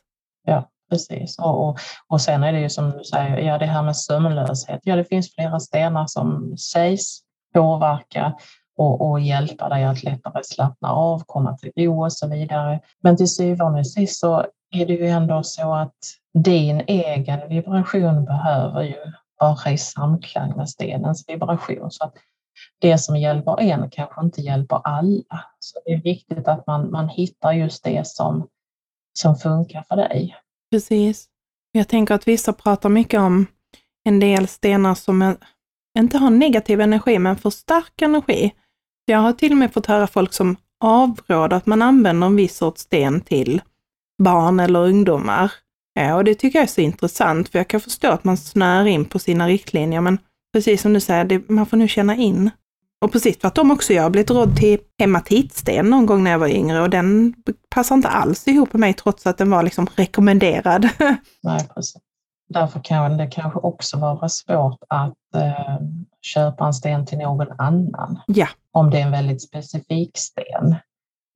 Ja, 0.47 0.69
precis. 0.89 1.39
Och, 1.39 1.67
och, 1.67 1.79
och 2.07 2.21
sen 2.21 2.43
är 2.43 2.53
det 2.53 2.59
ju 2.59 2.69
som 2.69 2.91
du 2.91 3.03
säger, 3.03 3.37
ja 3.37 3.57
det 3.57 3.65
här 3.65 3.83
med 3.83 3.97
sömnlöshet. 3.97 4.79
Ja, 4.83 4.95
det 4.95 5.05
finns 5.05 5.35
flera 5.35 5.59
stenar 5.59 6.05
som 6.07 6.57
sägs 6.57 7.19
påverka 7.53 8.33
och, 8.77 9.09
och 9.09 9.19
hjälpa 9.19 9.69
dig 9.69 9.83
att 9.83 10.03
lättare 10.03 10.43
slappna 10.43 10.89
av, 10.89 11.23
komma 11.25 11.57
till 11.57 11.71
ro 11.75 12.03
och 12.05 12.13
så 12.13 12.27
vidare. 12.27 12.79
Men 13.03 13.17
till 13.17 13.29
syvende 13.29 13.79
och 13.79 13.87
sist 13.87 14.19
så 14.19 14.45
är 14.71 14.85
det 14.85 14.93
ju 14.93 15.07
ändå 15.07 15.43
så 15.43 15.73
att 15.73 15.97
din 16.33 16.81
egen 16.87 17.49
vibration 17.49 18.25
behöver 18.25 18.81
ju 18.81 19.11
vara 19.41 19.71
i 19.71 19.77
samklang 19.77 20.57
med 20.57 20.69
stenens 20.69 21.25
vibration. 21.27 21.91
Så 21.91 22.03
att 22.03 22.13
det 22.79 22.97
som 22.97 23.17
hjälper 23.17 23.59
en 23.59 23.89
kanske 23.89 24.21
inte 24.21 24.41
hjälper 24.41 24.81
alla. 24.83 25.45
Så 25.59 25.79
det 25.85 25.91
är 25.91 26.01
viktigt 26.01 26.47
att 26.47 26.67
man, 26.67 26.91
man 26.91 27.09
hittar 27.09 27.51
just 27.51 27.83
det 27.83 28.07
som, 28.07 28.47
som 29.19 29.35
funkar 29.35 29.85
för 29.87 29.95
dig. 29.95 30.35
Precis. 30.71 31.27
Jag 31.71 31.87
tänker 31.87 32.15
att 32.15 32.27
vissa 32.27 32.53
pratar 32.53 32.89
mycket 32.89 33.19
om 33.19 33.45
en 34.03 34.19
del 34.19 34.47
stenar 34.47 34.95
som 34.95 35.21
är, 35.21 35.37
inte 35.99 36.17
har 36.17 36.29
negativ 36.29 36.81
energi, 36.81 37.19
men 37.19 37.37
för 37.37 37.49
stark 37.49 38.01
energi. 38.01 38.51
Jag 39.05 39.19
har 39.19 39.33
till 39.33 39.51
och 39.51 39.57
med 39.57 39.73
fått 39.73 39.85
höra 39.85 40.07
folk 40.07 40.33
som 40.33 40.55
avråder 40.83 41.57
att 41.57 41.65
man 41.65 41.81
använder 41.81 42.27
en 42.27 42.35
viss 42.35 42.57
sorts 42.57 42.81
sten 42.81 43.21
till 43.21 43.61
barn 44.23 44.59
eller 44.59 44.79
ungdomar. 44.79 45.51
Ja, 45.93 46.15
och 46.15 46.23
det 46.23 46.35
tycker 46.35 46.59
jag 46.59 46.63
är 46.63 46.67
så 46.67 46.81
intressant, 46.81 47.49
för 47.49 47.59
jag 47.59 47.67
kan 47.67 47.79
förstå 47.79 48.11
att 48.11 48.23
man 48.23 48.37
snör 48.37 48.85
in 48.85 49.05
på 49.05 49.19
sina 49.19 49.47
riktlinjer, 49.47 50.01
men 50.01 50.17
precis 50.53 50.81
som 50.81 50.93
du 50.93 50.99
säger, 50.99 51.25
det, 51.25 51.49
man 51.49 51.65
får 51.65 51.77
nu 51.77 51.87
känna 51.87 52.15
in. 52.15 52.51
Och 53.01 53.11
precis 53.11 53.37
tvärtom 53.37 53.71
också, 53.71 53.93
jag 53.93 54.03
har 54.03 54.09
blivit 54.09 54.31
rådd 54.31 54.55
till 54.55 54.79
hematitsten 54.99 55.89
någon 55.89 56.05
gång 56.05 56.23
när 56.23 56.31
jag 56.31 56.39
var 56.39 56.47
yngre 56.47 56.81
och 56.81 56.89
den 56.89 57.33
passar 57.69 57.95
inte 57.95 58.07
alls 58.07 58.47
ihop 58.47 58.73
med 58.73 58.79
mig 58.79 58.93
trots 58.93 59.27
att 59.27 59.37
den 59.37 59.49
var 59.49 59.63
liksom 59.63 59.87
rekommenderad. 59.95 60.89
Nej, 61.43 61.67
precis. 61.75 62.01
Därför 62.49 62.79
kan 62.83 63.17
det 63.17 63.27
kanske 63.27 63.59
också 63.59 63.97
vara 63.97 64.29
svårt 64.29 64.79
att 64.87 65.35
eh, 65.35 65.77
köpa 66.21 66.65
en 66.65 66.73
sten 66.73 67.05
till 67.05 67.17
någon 67.17 67.47
annan. 67.57 68.19
Ja. 68.27 68.47
Om 68.71 68.89
det 68.89 68.97
är 68.99 69.01
en 69.05 69.11
väldigt 69.11 69.41
specifik 69.41 70.17
sten. 70.17 70.75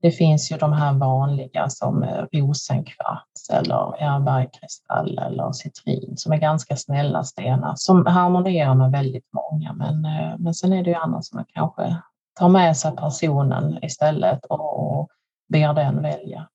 Det 0.06 0.12
finns 0.12 0.52
ju 0.52 0.58
de 0.58 0.74
här 0.74 0.94
vanliga 0.94 1.70
som 1.70 2.04
eh, 2.04 2.26
rosenkvarts 2.34 3.50
eller 3.50 4.20
bergkristall 4.20 5.18
eller 5.18 5.52
citrin 5.52 6.14
som 6.18 6.32
är 6.32 6.38
ganska 6.38 6.76
snälla 6.76 7.24
stenar 7.24 7.74
som 7.76 8.06
harmonierar 8.06 8.76
med 8.76 8.92
väldigt 8.92 9.28
många. 9.34 9.74
Men, 9.74 10.06
eh, 10.06 10.38
men 10.40 10.54
sen 10.54 10.74
är 10.74 10.84
det 10.84 10.90
ju 10.90 10.96
annars 10.96 11.26
som 11.26 11.38
man 11.38 11.46
kanske 11.54 11.98
tar 12.40 12.50
med 12.50 12.78
sig 12.78 12.96
personen 12.96 13.84
istället 13.84 14.46
och 14.46 15.08
ber 15.50 15.74
den 15.74 16.02
välja. 16.02 16.48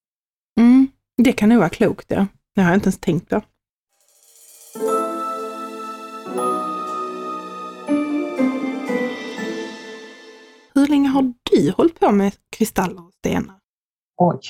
Mm, 0.59 0.89
det 1.17 1.33
kan 1.33 1.49
nog 1.49 1.59
vara 1.59 1.69
klokt, 1.69 2.07
ja. 2.09 2.27
Det 2.55 2.61
har 2.61 2.69
jag 2.69 2.77
inte 2.77 2.87
ens 2.87 3.01
tänkt 3.01 3.29
på. 3.29 3.41
Du 11.51 11.71
hållit 11.77 12.01
på 12.01 12.13
med 12.13 12.33
kristaller 12.57 13.07
och 13.07 13.13
stenar? 13.13 13.55
Oj. 14.17 14.41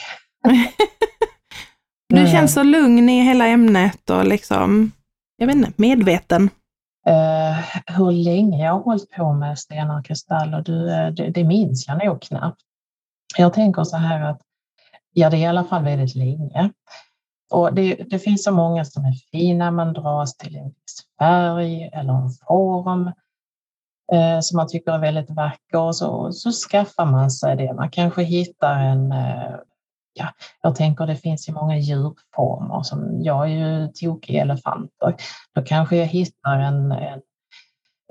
du 2.08 2.26
känns 2.26 2.54
så 2.54 2.62
lugn 2.62 3.08
i 3.08 3.22
hela 3.22 3.46
ämnet 3.46 4.10
och 4.10 4.26
liksom, 4.26 4.92
jag 5.36 5.46
vet 5.46 5.56
inte, 5.56 5.72
medveten. 5.76 6.50
Uh, 7.08 7.96
hur 7.96 8.12
länge 8.12 8.64
jag 8.64 8.72
har 8.72 8.80
hållit 8.80 9.10
på 9.10 9.32
med 9.32 9.58
stenar 9.58 9.98
och 9.98 10.04
kristaller, 10.04 10.62
du, 10.62 10.90
eh, 10.92 11.10
det, 11.10 11.30
det 11.30 11.44
minns 11.44 11.88
jag 11.88 12.04
nog 12.04 12.22
knappt. 12.22 12.60
Jag 13.36 13.52
tänker 13.52 13.84
så 13.84 13.96
här 13.96 14.30
att, 14.30 14.40
ja 15.12 15.30
det 15.30 15.36
är 15.36 15.40
i 15.40 15.46
alla 15.46 15.64
fall 15.64 15.84
väldigt 15.84 16.14
länge. 16.14 16.70
Och 17.50 17.74
det, 17.74 17.94
det 17.94 18.18
finns 18.18 18.44
så 18.44 18.52
många 18.52 18.84
som 18.84 19.04
är 19.04 19.12
fina, 19.32 19.70
man 19.70 19.92
dras 19.92 20.36
till 20.36 20.56
en 20.56 20.64
viss 20.64 21.06
färg 21.18 21.90
eller 21.92 22.12
en 22.12 22.30
form 22.48 23.12
eh, 24.12 24.40
som 24.40 24.56
man 24.56 24.68
tycker 24.68 24.92
är 24.92 24.98
väldigt 24.98 25.30
vacker 25.30 25.80
och 25.80 25.96
så, 25.96 26.32
så 26.32 26.52
skaffar 26.52 27.06
man 27.06 27.30
sig 27.30 27.56
det. 27.56 27.72
Man 27.72 27.90
kanske 27.90 28.22
hittar 28.22 28.78
en, 28.78 29.12
eh, 29.12 29.56
ja, 30.12 30.28
jag 30.62 30.76
tänker 30.76 31.06
det 31.06 31.16
finns 31.16 31.48
ju 31.48 31.52
många 31.52 31.78
djurformer 31.78 32.82
som, 32.82 33.22
jag 33.22 33.50
är 33.50 33.54
ju 33.54 33.88
tokig 33.88 34.36
elefanter. 34.36 35.14
Då 35.54 35.62
kanske 35.62 35.96
jag 35.96 36.06
hittar 36.06 36.58
en, 36.58 36.92
en 36.92 37.20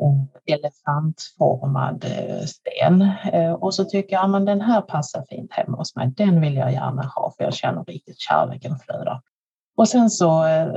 en 0.01 0.27
elefantformad 0.55 2.05
eh, 2.05 2.45
sten. 2.45 3.01
Eh, 3.33 3.53
och 3.53 3.75
så 3.75 3.85
tycker 3.85 4.15
jag 4.15 4.35
att 4.35 4.45
den 4.45 4.61
här 4.61 4.81
passar 4.81 5.25
fint 5.29 5.53
hemma 5.53 5.77
hos 5.77 5.95
mig. 5.95 6.07
Den 6.17 6.41
vill 6.41 6.55
jag 6.55 6.71
gärna 6.73 7.01
ha 7.15 7.33
för 7.37 7.43
jag 7.43 7.53
känner 7.53 7.83
riktigt 7.83 8.19
kärleken 8.19 8.79
flödar. 8.79 9.21
Och 9.79 9.89
sen 9.89 10.09
så 10.09 10.45
eh, 10.45 10.67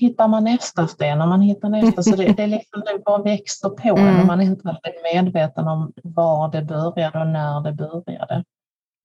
hittar 0.00 0.28
man 0.28 0.44
nästa 0.44 0.86
sten 0.86 1.20
och 1.20 1.28
man 1.28 1.40
hittar 1.40 1.68
nästa. 1.68 2.02
Så 2.02 2.16
det, 2.16 2.32
det, 2.32 2.46
liksom, 2.46 2.80
det 2.80 3.04
bara 3.04 3.22
växer 3.22 3.68
på 3.68 3.98
mm. 3.98 4.20
och 4.20 4.26
man 4.26 4.40
är 4.40 4.44
inte 4.44 4.68
är 4.68 5.14
medveten 5.14 5.68
om 5.68 5.92
var 6.02 6.52
det 6.52 6.62
började 6.62 7.20
och 7.20 7.26
när 7.26 7.60
det 7.60 7.72
började. 7.72 8.44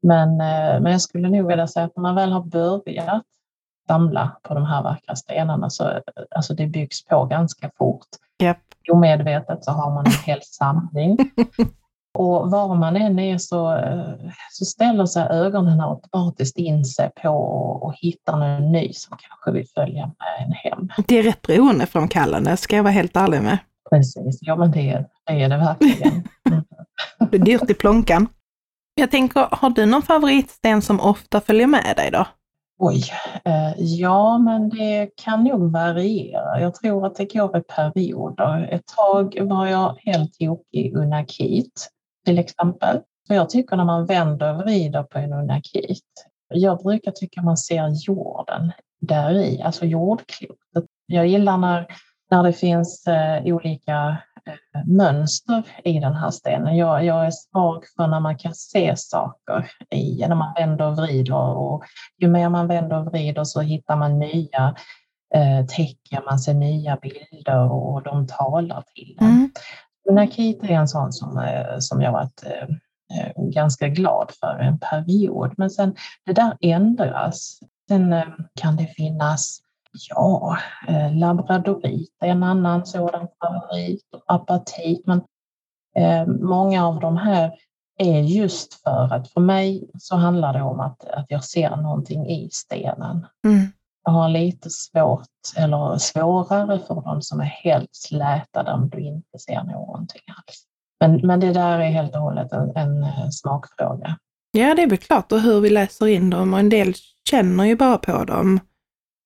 Men, 0.02 0.30
eh, 0.30 0.82
men 0.82 0.92
jag 0.92 1.02
skulle 1.02 1.30
nog 1.30 1.48
vilja 1.48 1.68
säga 1.68 1.86
att 1.86 1.96
när 1.96 2.02
man 2.02 2.16
väl 2.16 2.32
har 2.32 2.44
börjat 2.44 3.24
samla 3.88 4.38
på 4.44 4.54
de 4.54 4.66
här 4.66 4.84
vackra 4.84 5.16
stenarna 5.16 5.70
så 5.70 6.02
alltså 6.36 6.54
det 6.54 6.68
byggs 6.68 7.06
på 7.06 7.26
ganska 7.26 7.72
fort. 7.78 8.08
Yep. 8.44 8.58
Omedvetet 8.92 9.64
så 9.64 9.72
har 9.72 9.92
man 9.94 10.06
en 10.06 10.12
hel 10.26 10.42
samling. 10.42 11.18
Och 12.18 12.52
var 12.52 12.76
man 12.76 12.96
än 12.96 13.20
är 13.20 13.38
så, 13.38 13.80
så 14.52 14.66
ställer 14.66 15.06
sig 15.06 15.28
ögonen 15.30 15.82
automatiskt 15.82 16.58
in 16.58 16.86
sig 16.86 17.12
på 17.22 17.90
att 17.90 18.00
hitta 18.00 18.36
någon 18.36 18.72
ny 18.72 18.94
som 18.94 19.18
kanske 19.18 19.52
vill 19.52 19.68
följa 19.76 20.06
med 20.06 20.46
en 20.48 20.52
hem. 20.52 20.90
Det 21.08 21.20
är 21.20 21.24
rätt 21.24 21.42
beroendeframkallande, 21.42 22.58
ska 22.58 22.76
jag 22.76 22.84
vara 22.84 22.94
helt 22.94 23.16
ärlig 23.18 23.42
med. 23.42 23.58
Precis, 23.90 24.40
ja 24.42 24.56
men 24.56 24.72
det, 24.72 25.06
det 25.26 25.44
är 25.44 25.50
det 25.50 25.58
verkligen. 25.58 26.24
det 27.32 27.38
är 27.38 27.46
dyrt 27.46 27.70
i 27.70 27.74
plånkan. 27.74 28.28
Jag 28.96 29.12
tänker, 29.12 29.48
har 29.52 29.70
du 29.70 29.86
någon 29.86 30.02
favoritsten 30.02 30.82
som 30.82 31.00
ofta 31.00 31.42
följer 31.42 31.68
med 31.68 31.94
dig 31.96 32.12
då? 32.12 32.28
Oj, 32.80 33.04
eh, 33.46 33.74
ja 33.78 34.38
men 34.38 34.70
det 34.70 35.10
kan 35.24 35.44
nog 35.44 35.72
variera. 35.72 36.62
Jag 36.62 36.76
tror 36.76 37.06
att 37.06 37.16
det 37.16 37.34
går 37.34 37.58
i 37.58 37.62
perioder. 37.62 38.68
Ett 38.72 38.86
tag 38.86 39.38
var 39.42 39.68
jag 39.68 39.98
helt 40.00 40.40
tokig 40.40 40.96
unakit 40.96 41.90
till 42.26 42.40
exempel. 42.40 43.00
För 43.28 43.36
jag 43.36 43.50
tycker 43.50 43.76
när 43.76 43.86
man 43.86 44.06
vänder 44.06 44.56
och 44.56 44.62
vrider 44.62 45.04
på 45.04 45.20
en 45.20 45.34
unakit, 45.34 46.04
jag 46.54 46.84
brukar 46.84 47.12
tycka 47.12 47.42
man 47.42 47.58
ser 47.58 48.08
jorden 48.08 48.72
där 49.02 49.34
i, 49.34 49.62
alltså 49.62 49.86
jordklotet. 49.86 50.86
Jag 51.06 51.28
gillar 51.28 51.58
när, 51.58 51.88
när 52.32 52.44
det 52.44 52.54
finns 52.54 53.08
eh, 53.08 53.44
olika 53.46 54.18
eh, 54.46 54.86
mönster 54.86 55.64
i 55.84 56.00
den 56.00 56.16
här 56.16 56.32
stenen. 56.32 56.78
Jag, 56.78 57.06
jag 57.06 57.26
är 57.26 57.32
svag 57.32 57.84
för 57.96 58.08
när 58.08 58.20
man 58.20 58.38
kan 58.38 58.54
se 58.54 58.94
saker 58.98 59.72
i, 59.90 60.26
när 60.28 60.36
man 60.36 60.54
vänder 60.54 60.86
och 60.86 60.98
vrider. 60.98 61.58
Och 61.58 61.84
ju 62.22 62.28
mer 62.28 62.50
man 62.50 62.68
vänder 62.68 63.00
och 63.00 63.06
vrider 63.06 63.44
så 63.44 63.62
hittar 63.62 63.96
man 63.96 64.20
nya 64.20 64.76
eh, 65.36 65.66
tecken, 65.66 66.24
man 66.26 66.40
ser 66.40 66.54
nya 66.54 66.96
bilder 66.96 67.72
och 67.72 68.04
de 68.04 68.28
talar 68.28 68.84
till 68.96 69.18
en. 69.20 69.28
Mm. 69.28 69.52
Nakita 70.12 70.68
är 70.68 70.72
en 70.72 70.88
sån 70.88 71.14
som, 71.14 71.38
eh, 71.38 71.80
som 71.80 72.02
jag 72.02 72.12
varit 72.12 72.44
eh, 72.46 72.64
eh, 73.20 73.32
ganska 73.38 73.88
glad 73.88 74.32
för 74.40 74.60
en 74.60 74.80
period. 74.80 75.54
Men 75.58 75.70
sen 75.70 75.96
det 76.26 76.34
där 76.34 76.58
ändras. 76.62 77.60
Sen 77.88 78.16
kan 78.56 78.76
det 78.76 78.88
finnas 78.88 79.60
Ja, 80.10 80.58
labradorit 81.12 82.18
är 82.20 82.28
en 82.28 82.44
annan 82.44 82.86
sådan 82.86 83.28
favorit, 83.40 84.06
apatit. 84.26 85.08
Men 85.08 85.22
många 86.40 86.88
av 86.88 87.00
de 87.00 87.18
här 87.18 87.52
är 87.98 88.22
just 88.22 88.74
för 88.74 89.14
att 89.14 89.32
för 89.32 89.42
mig 89.42 89.90
så 90.00 90.16
handlar 90.16 90.54
det 90.54 90.62
om 90.62 90.80
att, 90.80 91.06
att 91.06 91.26
jag 91.30 91.44
ser 91.44 91.76
någonting 91.76 92.30
i 92.30 92.50
stenen. 92.52 93.28
Mm. 93.46 93.68
Har 94.06 94.30
lite 94.30 94.70
svårt, 94.70 95.28
eller 95.58 95.98
svårare 95.98 96.80
för 96.80 97.02
de 97.02 97.22
som 97.22 97.40
är 97.40 97.46
helt 97.46 97.90
släta 97.92 98.64
där 98.64 98.78
du 98.78 99.00
inte 99.00 99.40
ser 99.40 99.64
någonting 99.64 100.22
alls. 100.28 100.66
Men, 101.00 101.28
men 101.28 101.40
det 101.40 101.54
där 101.54 101.80
är 101.80 101.90
helt 101.90 102.16
och 102.16 102.22
hållet 102.22 102.52
en, 102.52 102.76
en 102.76 103.04
eh, 103.04 103.30
smakfråga. 103.32 104.18
Ja, 104.52 104.76
det 104.76 104.84
är 104.84 104.90
väl 104.90 104.98
klart 104.98 105.32
och 105.32 105.40
hur 105.40 105.62
vi 105.62 105.70
läser 105.70 106.08
in 106.08 106.30
dem 106.30 106.54
och 106.54 106.60
en 106.60 106.70
del 106.70 106.94
känner 107.30 107.64
ju 107.64 107.76
bara 107.76 107.98
på 107.98 108.24
dem. 108.24 108.60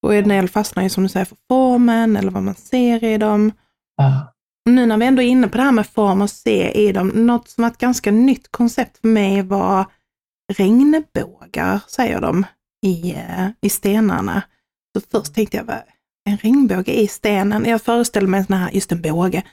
Och 0.03 0.15
en 0.15 0.29
del 0.29 0.49
fastnar 0.49 0.83
ju 0.83 0.89
som 0.89 1.03
du 1.03 1.09
säger 1.09 1.25
för 1.25 1.37
formen 1.47 2.17
eller 2.17 2.31
vad 2.31 2.43
man 2.43 2.55
ser 2.55 3.03
i 3.03 3.17
dem. 3.17 3.51
Ja. 3.97 4.33
Nu 4.69 4.85
när 4.85 4.97
vi 4.97 5.05
ändå 5.05 5.21
är 5.21 5.27
inne 5.27 5.47
på 5.47 5.57
det 5.57 5.63
här 5.63 5.71
med 5.71 5.87
form 5.87 6.21
och 6.21 6.29
se 6.29 6.71
i 6.71 6.91
dem, 6.91 7.07
något 7.07 7.49
som 7.49 7.61
var 7.61 7.71
ett 7.71 7.77
ganska 7.77 8.11
nytt 8.11 8.51
koncept 8.51 8.97
för 8.97 9.07
mig 9.07 9.41
var 9.41 9.85
regnbågar, 10.53 11.79
säger 11.87 12.21
de, 12.21 12.45
i, 12.85 13.11
eh, 13.11 13.47
i 13.61 13.69
stenarna. 13.69 14.41
Så 14.97 15.01
först 15.11 15.33
tänkte 15.33 15.57
jag, 15.57 15.69
en 16.29 16.37
regnbåge 16.37 16.93
i 16.93 17.07
stenen? 17.07 17.65
Jag 17.65 17.81
föreställde 17.81 18.29
mig 18.29 18.37
en 18.37 18.45
sån 18.45 18.55
här, 18.55 18.71
just 18.71 18.91
en 18.91 19.01
båge. 19.01 19.43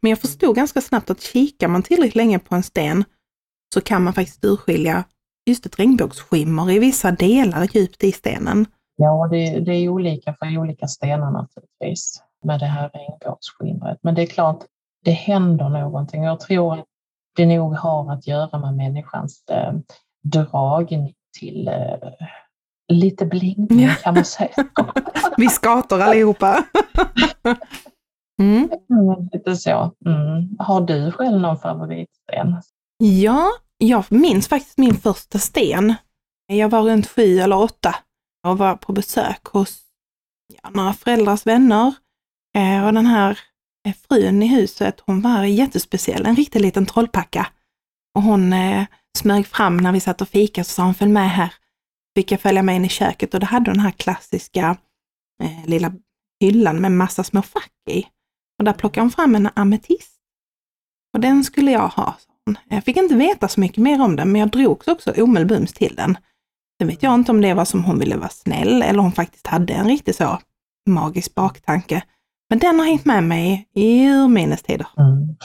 Men 0.00 0.10
jag 0.10 0.18
förstod 0.18 0.56
ganska 0.56 0.80
snabbt 0.80 1.10
att 1.10 1.20
kikar 1.20 1.68
man 1.68 1.82
tillräckligt 1.82 2.14
länge 2.14 2.38
på 2.38 2.54
en 2.54 2.62
sten 2.62 3.04
så 3.74 3.80
kan 3.80 4.04
man 4.04 4.12
faktiskt 4.12 4.44
urskilja 4.44 5.04
just 5.46 5.66
ett 5.66 5.78
regnbågsskimmer 5.78 6.70
i 6.70 6.78
vissa 6.78 7.10
delar 7.10 7.68
djupt 7.72 8.04
i 8.04 8.12
stenen. 8.12 8.66
Ja, 8.96 9.28
det, 9.30 9.60
det 9.60 9.72
är 9.72 9.88
olika 9.88 10.34
för 10.34 10.58
olika 10.58 10.88
stenar 10.88 11.30
naturligtvis 11.30 12.22
med 12.44 12.60
det 12.60 12.66
här 12.66 12.90
regnbågsskimret. 12.94 13.98
Men 14.02 14.14
det 14.14 14.22
är 14.22 14.26
klart, 14.26 14.64
det 15.04 15.10
händer 15.10 15.68
någonting. 15.68 16.22
Jag 16.22 16.40
tror 16.40 16.74
att 16.74 16.84
det 17.36 17.46
nog 17.46 17.74
har 17.74 18.12
att 18.12 18.26
göra 18.26 18.58
med 18.58 18.74
människans 18.74 19.44
eh, 19.50 19.72
dragning 20.22 21.14
till 21.38 21.68
eh, 21.68 22.08
lite 22.92 23.26
bling 23.26 23.66
ja. 23.70 23.94
kan 23.94 24.14
man 24.14 24.24
säga. 24.24 24.54
Vi 25.36 25.48
skator 25.48 26.00
allihopa. 26.00 26.64
mm. 28.40 28.70
Mm, 28.90 29.28
lite 29.32 29.56
så. 29.56 29.92
Mm. 30.06 30.56
Har 30.58 30.80
du 30.80 31.12
själv 31.12 31.40
någon 31.40 31.58
favoritsten? 31.58 32.62
Ja, 32.98 33.50
jag 33.78 34.04
minns 34.08 34.48
faktiskt 34.48 34.78
min 34.78 34.94
första 34.94 35.38
sten. 35.38 35.94
Jag 36.46 36.68
var 36.68 36.82
runt 36.82 37.06
sju 37.06 37.38
eller 37.38 37.58
åtta 37.58 37.94
och 38.46 38.58
var 38.58 38.76
på 38.76 38.92
besök 38.92 39.44
hos 39.44 39.80
ja, 40.62 40.70
några 40.70 40.92
föräldrars 40.92 41.46
vänner. 41.46 41.94
Eh, 42.56 42.86
och 42.86 42.92
den 42.92 43.06
här 43.06 43.38
eh, 43.88 43.94
frun 44.08 44.42
i 44.42 44.46
huset, 44.46 45.02
hon 45.06 45.20
var 45.20 45.44
jättespeciell, 45.44 46.26
en 46.26 46.36
riktig 46.36 46.60
liten 46.60 46.86
trollpacka. 46.86 47.46
Och 48.16 48.22
hon 48.22 48.52
eh, 48.52 48.84
smög 49.18 49.46
fram 49.46 49.76
när 49.76 49.92
vi 49.92 50.00
satt 50.00 50.20
och 50.20 50.28
fika 50.28 50.64
så 50.64 50.70
sa 50.70 50.84
hon 50.84 50.94
följ 50.94 51.12
med 51.12 51.30
här. 51.30 51.54
Fick 52.18 52.32
jag 52.32 52.40
följa 52.40 52.62
med 52.62 52.76
in 52.76 52.84
i 52.84 52.88
köket 52.88 53.34
och 53.34 53.40
då 53.40 53.46
hade 53.46 53.70
den 53.70 53.80
här 53.80 53.90
klassiska 53.90 54.76
eh, 55.42 55.66
lilla 55.66 55.92
hyllan 56.40 56.80
med 56.80 56.92
massa 56.92 57.24
små 57.24 57.42
fack 57.42 57.72
i. 57.90 58.04
Och 58.58 58.64
där 58.64 58.72
plockade 58.72 59.04
hon 59.04 59.10
fram 59.10 59.34
en 59.34 59.48
ametist. 59.54 60.20
Och 61.14 61.20
den 61.20 61.44
skulle 61.44 61.70
jag 61.70 61.88
ha. 61.88 62.14
Jag 62.68 62.84
fick 62.84 62.96
inte 62.96 63.14
veta 63.14 63.48
så 63.48 63.60
mycket 63.60 63.82
mer 63.82 64.02
om 64.02 64.16
den, 64.16 64.32
men 64.32 64.40
jag 64.40 64.50
drogs 64.50 64.88
också 64.88 65.12
omedelbums 65.22 65.72
till 65.72 65.94
den. 65.94 66.18
Sen 66.78 66.88
vet 66.88 67.02
jag 67.02 67.14
inte 67.14 67.32
om 67.32 67.40
det 67.40 67.54
var 67.54 67.64
som 67.64 67.84
hon 67.84 67.98
ville 67.98 68.16
vara 68.16 68.28
snäll 68.28 68.82
eller 68.82 69.00
hon 69.00 69.12
faktiskt 69.12 69.46
hade 69.46 69.72
en 69.72 69.88
riktigt 69.88 70.16
så 70.16 70.38
magisk 70.88 71.34
baktanke. 71.34 72.02
Men 72.50 72.58
den 72.58 72.78
har 72.78 72.86
hängt 72.86 73.04
med 73.04 73.24
mig 73.24 73.68
i 73.74 74.08
urminnes 74.08 74.62
tider. 74.62 74.88
Mm. 74.96 75.36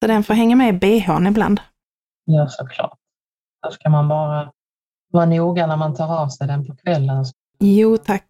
så 0.00 0.06
den 0.06 0.24
får 0.24 0.34
hänga 0.34 0.56
med 0.56 0.74
i 0.74 0.78
bhn 0.78 1.26
ibland. 1.26 1.60
Ja, 2.24 2.48
såklart. 2.48 2.98
Då 3.62 3.70
ska 3.70 3.90
man 3.90 4.08
bara 4.08 4.52
vara 5.10 5.26
noga 5.26 5.66
när 5.66 5.76
man 5.76 5.94
tar 5.94 6.16
av 6.16 6.28
sig 6.28 6.46
den 6.46 6.66
på 6.66 6.76
kvällen. 6.76 7.24
Jo 7.58 7.96
tack. 7.96 8.26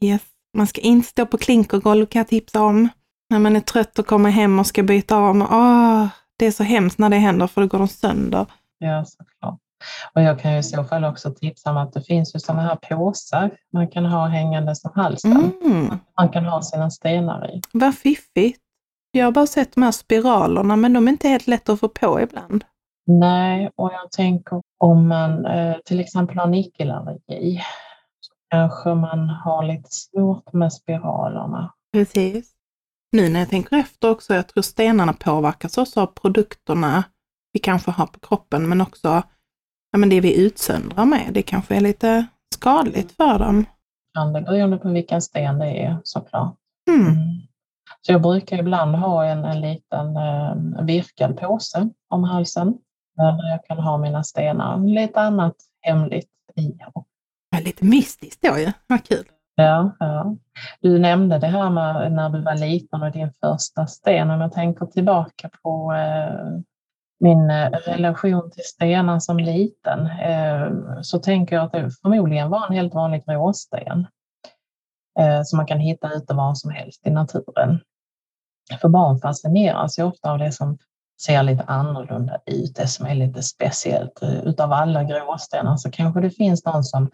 Yes. 0.00 0.22
Man 0.56 0.66
ska 0.66 0.80
inte 0.80 1.08
stå 1.08 1.26
på 1.26 1.38
klinkergolv 1.38 2.06
kan 2.06 2.20
jag 2.20 2.28
tipsa 2.28 2.62
om. 2.62 2.88
När 3.30 3.38
man 3.38 3.56
är 3.56 3.60
trött 3.60 3.98
och 3.98 4.06
kommer 4.06 4.30
hem 4.30 4.58
och 4.58 4.66
ska 4.66 4.82
byta 4.82 5.18
om. 5.18 5.42
Åh, 5.42 6.06
det 6.38 6.46
är 6.46 6.50
så 6.50 6.62
hemskt 6.62 6.98
när 6.98 7.08
det 7.08 7.16
händer 7.16 7.46
för 7.46 7.60
då 7.60 7.66
går 7.66 7.78
de 7.78 7.88
sönder. 7.88 8.46
Ja, 8.78 9.04
såklart. 9.04 9.60
Och 10.12 10.22
jag 10.22 10.40
kan 10.40 10.52
ju 10.52 10.58
i 10.58 10.62
så 10.62 10.84
fall 10.84 11.04
också 11.04 11.30
tipsa 11.30 11.70
om 11.70 11.76
att 11.76 11.92
det 11.92 12.02
finns 12.02 12.34
ju 12.34 12.40
sådana 12.40 12.62
här 12.62 12.76
påsar 12.76 13.50
man 13.72 13.88
kan 13.88 14.04
ha 14.04 14.26
hängande 14.26 14.76
som 14.76 14.90
halsen. 14.94 15.52
Mm. 15.64 15.98
Man 16.18 16.28
kan 16.28 16.44
ha 16.44 16.62
sina 16.62 16.90
stenar 16.90 17.54
i. 17.54 17.60
Vad 17.72 17.94
fiffigt. 17.94 18.60
Jag 19.10 19.24
har 19.24 19.32
bara 19.32 19.46
sett 19.46 19.74
de 19.74 19.82
här 19.82 19.92
spiralerna, 19.92 20.76
men 20.76 20.92
de 20.92 21.08
är 21.08 21.12
inte 21.12 21.28
helt 21.28 21.46
lätta 21.46 21.72
att 21.72 21.80
få 21.80 21.88
på 21.88 22.20
ibland. 22.20 22.64
Nej, 23.06 23.70
och 23.76 23.92
jag 23.92 24.10
tänker 24.10 24.62
om 24.78 25.08
man 25.08 25.46
eh, 25.46 25.76
till 25.84 26.00
exempel 26.00 26.38
har 26.38 26.46
nickelallergi 26.46 27.60
så 28.20 28.32
kanske 28.50 28.94
man 28.94 29.28
har 29.28 29.64
lite 29.64 29.88
svårt 29.90 30.52
med 30.52 30.72
spiralerna. 30.72 31.74
Precis. 31.92 32.50
Nu 33.12 33.28
när 33.28 33.40
jag 33.40 33.48
tänker 33.48 33.76
efter 33.76 34.10
också, 34.10 34.34
jag 34.34 34.48
tror 34.48 34.62
stenarna 34.62 35.12
påverkas 35.12 35.78
också 35.78 36.00
av 36.00 36.06
produkterna 36.06 37.04
vi 37.52 37.60
kanske 37.60 37.90
har 37.90 38.06
på 38.06 38.20
kroppen, 38.20 38.68
men 38.68 38.80
också 38.80 39.22
ja, 39.92 39.98
men 39.98 40.08
det 40.08 40.20
vi 40.20 40.46
utsöndrar 40.46 41.04
med. 41.04 41.30
Det 41.32 41.42
kanske 41.42 41.76
är 41.76 41.80
lite 41.80 42.26
skadligt 42.54 43.12
för 43.12 43.38
dem. 43.38 43.64
Kan 44.14 44.32
det 44.32 44.40
beroende 44.40 44.76
på 44.76 44.88
vilken 44.88 45.22
sten 45.22 45.58
det 45.58 45.82
är 45.82 45.98
såklart. 46.04 46.56
Mm. 46.90 47.06
Mm. 47.06 47.16
Så 48.00 48.12
jag 48.12 48.22
brukar 48.22 48.58
ibland 48.58 48.96
ha 48.96 49.24
en, 49.24 49.44
en 49.44 49.60
liten 49.60 50.16
eh, 50.16 50.84
virkad 50.84 51.36
påse 51.36 51.88
om 52.08 52.24
halsen 52.24 52.78
där 53.16 53.50
jag 53.50 53.64
kan 53.64 53.78
ha 53.78 53.98
mina 53.98 54.24
stenar. 54.24 54.78
Lite 54.78 55.20
annat 55.20 55.56
hemligt 55.80 56.30
i. 56.56 56.76
Ja, 57.50 57.60
lite 57.64 57.84
mystiskt 57.84 58.42
då 58.42 58.58
ju, 58.58 58.72
vad 58.86 59.04
kul. 59.04 59.24
Ja, 59.54 59.96
ja. 59.98 60.36
Du 60.80 60.98
nämnde 60.98 61.38
det 61.38 61.46
här 61.46 61.70
med 61.70 62.12
när 62.12 62.30
du 62.30 62.42
var 62.42 62.54
liten 62.54 63.02
och 63.02 63.12
din 63.12 63.32
första 63.32 63.86
sten. 63.86 64.30
Om 64.30 64.40
jag 64.40 64.52
tänker 64.52 64.86
tillbaka 64.86 65.50
på 65.62 65.92
eh, 65.92 66.60
min 67.20 67.50
eh, 67.50 67.70
relation 67.70 68.50
till 68.50 68.64
stenar 68.64 69.18
som 69.18 69.38
liten 69.38 70.06
eh, 70.06 70.68
så 71.02 71.18
tänker 71.18 71.56
jag 71.56 71.64
att 71.64 71.72
det 71.72 71.90
förmodligen 72.02 72.50
var 72.50 72.66
en 72.66 72.74
helt 72.74 72.94
vanlig 72.94 73.24
gråsten 73.26 74.06
eh, 75.20 75.42
som 75.44 75.56
man 75.56 75.66
kan 75.66 75.80
hitta 75.80 76.12
ute 76.12 76.34
var 76.34 76.54
som 76.54 76.70
helst 76.70 77.06
i 77.06 77.10
naturen. 77.10 77.80
För 78.80 78.88
barn 78.88 79.18
fascineras 79.18 79.98
ju 79.98 80.02
ofta 80.02 80.32
av 80.32 80.38
det 80.38 80.52
som 80.52 80.78
ser 81.22 81.42
lite 81.42 81.62
annorlunda 81.62 82.38
ut, 82.46 82.76
det 82.76 82.86
som 82.86 83.06
är 83.06 83.14
lite 83.14 83.42
speciellt. 83.42 84.22
Utav 84.22 84.72
alla 84.72 85.04
gråstenar 85.04 85.76
så 85.76 85.90
kanske 85.90 86.20
det 86.20 86.30
finns 86.30 86.64
någon 86.64 86.84
som 86.84 87.10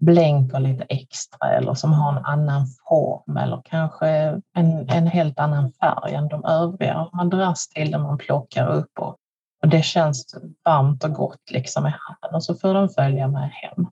blänker 0.00 0.60
lite 0.60 0.84
extra 0.88 1.50
eller 1.50 1.74
som 1.74 1.92
har 1.92 2.12
en 2.12 2.24
annan 2.24 2.66
form 2.88 3.36
eller 3.36 3.62
kanske 3.64 4.08
en, 4.54 4.88
en 4.88 5.06
helt 5.06 5.38
annan 5.38 5.72
färg 5.72 6.14
än 6.14 6.28
de 6.28 6.44
övriga. 6.44 7.08
Man 7.12 7.30
dras 7.30 7.68
till 7.68 7.90
det 7.90 7.98
man 7.98 8.18
plockar 8.18 8.68
upp 8.68 8.98
och, 8.98 9.16
och 9.62 9.68
det 9.68 9.82
känns 9.82 10.34
varmt 10.64 11.04
och 11.04 11.12
gott 11.12 11.50
liksom 11.50 11.86
i 11.86 11.90
handen 11.90 12.34
och 12.34 12.44
så 12.44 12.54
får 12.54 12.74
de 12.74 12.88
följa 12.88 13.28
med 13.28 13.50
hem. 13.50 13.86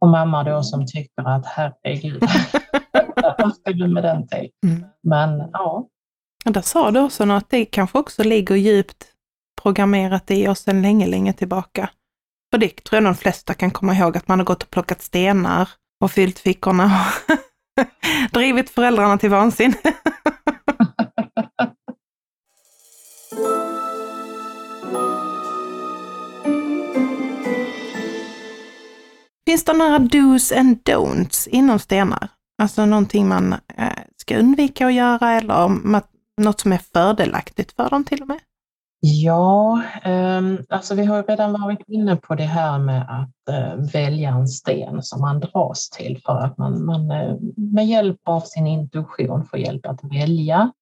Och 0.00 0.08
mamma 0.08 0.44
då 0.44 0.62
som 0.62 0.86
tycker 0.86 1.28
att 1.28 1.46
herregud, 1.46 2.22
vad 3.38 3.54
ska 3.54 3.72
du 3.72 3.88
med 3.88 4.02
den 4.02 4.28
till? 4.28 4.50
Mm. 4.66 4.84
Men 5.02 5.50
ja, 5.52 5.86
och 6.46 6.52
där 6.52 6.62
sa 6.62 6.90
du 6.90 7.00
också 7.00 7.30
att 7.30 7.50
det 7.50 7.64
kanske 7.64 7.98
också 7.98 8.22
ligger 8.22 8.54
djupt 8.54 9.06
programmerat 9.62 10.30
i 10.30 10.48
oss 10.48 10.60
sedan 10.60 10.82
länge, 10.82 11.06
länge 11.06 11.32
tillbaka. 11.32 11.90
För 12.50 12.58
det 12.58 12.84
tror 12.84 12.96
jag 13.02 13.04
de 13.04 13.14
flesta 13.14 13.54
kan 13.54 13.70
komma 13.70 13.94
ihåg 13.94 14.16
att 14.16 14.28
man 14.28 14.38
har 14.38 14.46
gått 14.46 14.62
och 14.62 14.70
plockat 14.70 15.02
stenar 15.02 15.68
och 16.00 16.10
fyllt 16.10 16.38
fickorna 16.38 16.84
och 16.84 16.92
drivit 18.32 18.70
föräldrarna 18.70 19.18
till 19.18 19.30
vansinne. 19.30 19.76
Finns 29.46 29.64
det 29.64 29.72
några 29.72 29.98
dos 29.98 30.52
and 30.52 30.78
don'ts 30.84 31.48
inom 31.48 31.78
stenar? 31.78 32.28
Alltså 32.62 32.86
någonting 32.86 33.28
man 33.28 33.52
eh, 33.52 33.92
ska 34.16 34.38
undvika 34.38 34.86
att 34.86 34.94
göra 34.94 35.32
eller 35.32 35.68
något 36.36 36.60
som 36.60 36.72
är 36.72 36.78
fördelaktigt 36.78 37.72
för 37.72 37.90
dem 37.90 38.04
till 38.04 38.22
och 38.22 38.28
med? 38.28 38.38
Ja, 39.00 39.82
um, 40.04 40.64
alltså 40.68 40.94
vi 40.94 41.04
har 41.04 41.22
redan 41.22 41.62
varit 41.62 41.82
inne 41.86 42.16
på 42.16 42.34
det 42.34 42.44
här 42.44 42.78
med 42.78 43.02
att 43.08 43.54
uh, 43.54 43.90
välja 43.92 44.30
en 44.30 44.48
sten 44.48 45.02
som 45.02 45.20
man 45.20 45.40
dras 45.40 45.90
till 45.90 46.22
för 46.26 46.38
att 46.38 46.58
man, 46.58 46.84
man 46.84 47.10
uh, 47.10 47.36
med 47.56 47.86
hjälp 47.86 48.20
av 48.24 48.40
sin 48.40 48.66
intuition 48.66 49.46
får 49.46 49.58
hjälp 49.58 49.86
att 49.86 50.04
välja. 50.04 50.72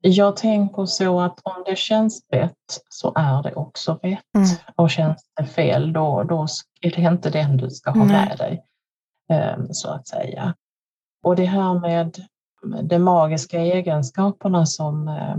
Jag 0.00 0.36
tänker 0.36 0.86
så 0.86 1.20
att 1.20 1.40
om 1.42 1.64
det 1.66 1.78
känns 1.78 2.26
rätt 2.32 2.80
så 2.88 3.12
är 3.16 3.42
det 3.42 3.54
också 3.54 3.98
rätt. 4.02 4.34
Mm. 4.36 4.48
Och 4.76 4.90
känns 4.90 5.24
det 5.36 5.44
fel 5.44 5.92
då, 5.92 6.22
då 6.22 6.46
är 6.80 6.90
det 6.90 7.02
inte 7.02 7.30
den 7.30 7.56
du 7.56 7.70
ska 7.70 7.90
ha 7.90 8.04
med 8.04 8.38
dig, 8.38 8.62
um, 9.56 9.68
så 9.70 9.90
att 9.90 10.08
säga. 10.08 10.54
Och 11.24 11.36
det 11.36 11.44
här 11.44 11.80
med 11.80 12.16
de 12.82 12.98
magiska 12.98 13.60
egenskaperna 13.60 14.66
som, 14.66 15.08
eh, 15.08 15.36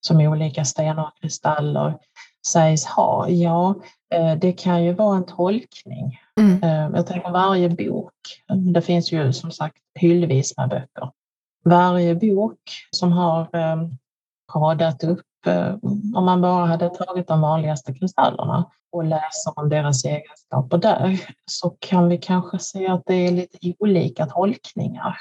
som 0.00 0.20
olika 0.20 0.64
stenar 0.64 1.02
och 1.02 1.20
kristaller 1.20 1.98
sägs 2.46 2.84
ha, 2.86 3.28
ja, 3.28 3.74
eh, 4.14 4.34
det 4.34 4.52
kan 4.52 4.84
ju 4.84 4.92
vara 4.92 5.16
en 5.16 5.26
tolkning. 5.26 6.18
Mm. 6.40 6.62
Eh, 6.62 6.96
jag 6.96 7.06
tänker 7.06 7.30
varje 7.30 7.68
bok, 7.68 8.14
det 8.74 8.82
finns 8.82 9.12
ju 9.12 9.32
som 9.32 9.50
sagt 9.50 9.76
hyllvis 9.94 10.56
med 10.56 10.68
böcker. 10.68 11.10
Varje 11.64 12.14
bok 12.14 12.60
som 12.90 13.12
har 13.12 13.48
radat 14.54 15.04
upp, 15.04 15.26
om 16.14 16.24
man 16.24 16.40
bara 16.40 16.66
hade 16.66 16.88
tagit 16.88 17.28
de 17.28 17.40
vanligaste 17.40 17.94
kristallerna 17.94 18.70
och 18.92 19.04
läser 19.04 19.52
om 19.58 19.68
deras 19.68 20.04
egenskaper 20.04 20.78
där, 20.78 21.20
så 21.46 21.70
kan 21.78 22.08
vi 22.08 22.18
kanske 22.18 22.58
se 22.58 22.86
att 22.86 23.02
det 23.06 23.14
är 23.14 23.32
lite 23.32 23.58
olika 23.78 24.26
tolkningar 24.26 25.16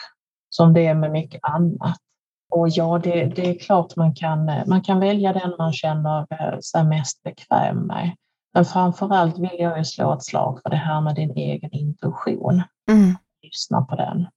som 0.56 0.74
det 0.74 0.86
är 0.86 0.96
med 0.96 1.12
mycket 1.12 1.39
annat. 1.44 1.98
Och 2.52 2.70
ja, 2.70 3.00
det, 3.04 3.26
det, 3.26 3.50
är 3.50 3.60
klart 3.60 3.96
man 3.96 4.15
kan, 4.15 4.46
man 4.68 4.82
kan 4.82 5.00
välja 5.00 5.34
den 5.34 5.56
man 5.58 5.74
känner 5.74 6.28
eh, 6.30 6.60
sig 6.60 6.84
mest 6.84 7.24
bekväm 7.24 7.78
med. 7.88 8.15
Men 8.54 8.65
framför 8.65 9.13
allt 9.13 9.38
vill 9.38 9.60
jag 9.60 9.78
ju 9.78 9.86
slå 9.86 10.13
ett 10.13 10.24
slag 10.24 10.60
för 10.63 10.70
det 10.70 10.76
här 10.76 11.02
med 11.02 11.15
din 11.15 11.32
egen 11.32 11.72
intuition. 11.72 12.63
Mm. 12.89 13.15
Lyssna 13.44 13.82
på 13.82 13.96
den. 13.96 14.28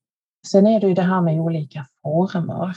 Sen 0.46 0.66
är 0.66 0.80
det 0.80 0.86
ju 0.86 0.94
det 0.94 1.02
här 1.02 1.20
med 1.20 1.40
olika 1.40 1.86
former. 2.02 2.72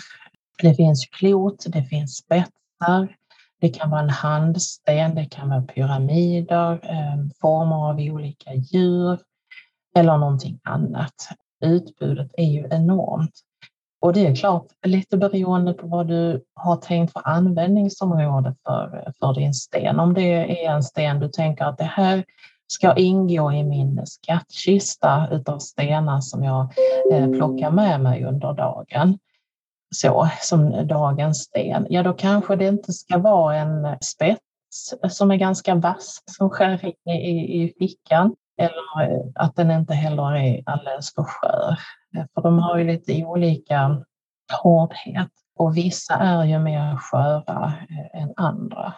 Det 0.62 0.73
finns 0.73 1.06
klot, 1.06 1.65
det 1.67 1.84
finns 1.84 2.17
spetsar, 2.17 3.15
det 3.62 3.69
kan 3.69 3.89
vara 3.89 4.01
en 4.01 4.10
handsten, 4.10 5.15
det 5.15 5.25
kan 5.25 5.49
vara 5.49 5.62
pyramider, 5.62 6.71
eh, 6.71 7.17
former 7.41 7.89
av 7.89 7.99
olika 7.99 8.54
djur 8.54 9.19
eller 9.95 10.17
någonting 10.17 10.60
annat 10.63 11.15
utbudet 11.62 12.32
är 12.38 12.43
ju 12.43 12.67
enormt. 12.71 13.34
Och 14.02 14.13
det 14.13 14.28
är 14.28 14.36
klart, 14.36 14.67
lite 14.86 15.17
beroende 15.17 15.74
på 15.74 15.88
vad 15.88 16.08
du 16.08 16.43
har 16.54 16.76
tänkt 16.76 17.13
för 17.13 17.28
användningsområde 17.28 18.56
för, 18.65 19.13
för 19.19 19.34
din 19.34 19.54
sten. 19.54 20.00
Om 20.00 20.13
det 20.13 20.65
är 20.65 20.71
en 20.71 20.84
sten 20.84 21.19
du 21.19 21.30
tänker 21.30 21.65
att 21.65 21.78
det 21.78 21.84
här 21.84 22.24
ska 22.67 22.95
ingå 22.95 23.52
i 23.52 23.63
min 23.63 24.06
skattkista 24.06 25.28
utav 25.32 25.60
stenar 25.60 26.21
som 26.21 26.43
jag 26.43 26.74
eh, 27.12 27.30
plockar 27.30 27.71
med 27.71 28.02
mig 28.02 28.26
under 28.26 28.54
dagen, 28.54 29.19
så 29.95 30.30
som 30.41 30.88
dagens 30.88 31.38
sten, 31.38 31.88
ja 31.89 32.04
då 32.04 32.13
kanske 32.13 32.56
det 32.56 32.67
inte 32.67 32.93
ska 32.93 33.17
vara 33.17 33.56
en 33.56 33.97
spets 34.02 34.41
som 35.10 35.32
är 35.32 35.36
ganska 35.36 35.76
vass 35.76 36.24
som 36.26 36.50
skär 36.50 36.86
in 36.86 37.13
i, 37.13 37.63
i 37.63 37.74
fickan 37.80 38.36
eller 38.62 39.15
eh, 39.15 39.21
att 39.36 39.56
den 39.56 39.71
inte 39.71 39.93
heller 39.93 40.36
är 40.36 40.63
alldeles 40.65 41.13
för 41.13 41.24
skör. 41.24 41.78
För 42.34 42.41
de 42.41 42.60
har 42.60 42.78
ju 42.78 42.84
lite 42.84 43.26
olika 43.26 44.04
hårdhet 44.62 45.32
och 45.56 45.78
vissa 45.78 46.13
är 46.13 46.43
ju 46.43 46.60
mer 46.60 46.97
sköra 46.97 47.74
eh, 47.89 48.21
än 48.21 48.34
andra. 48.36 48.93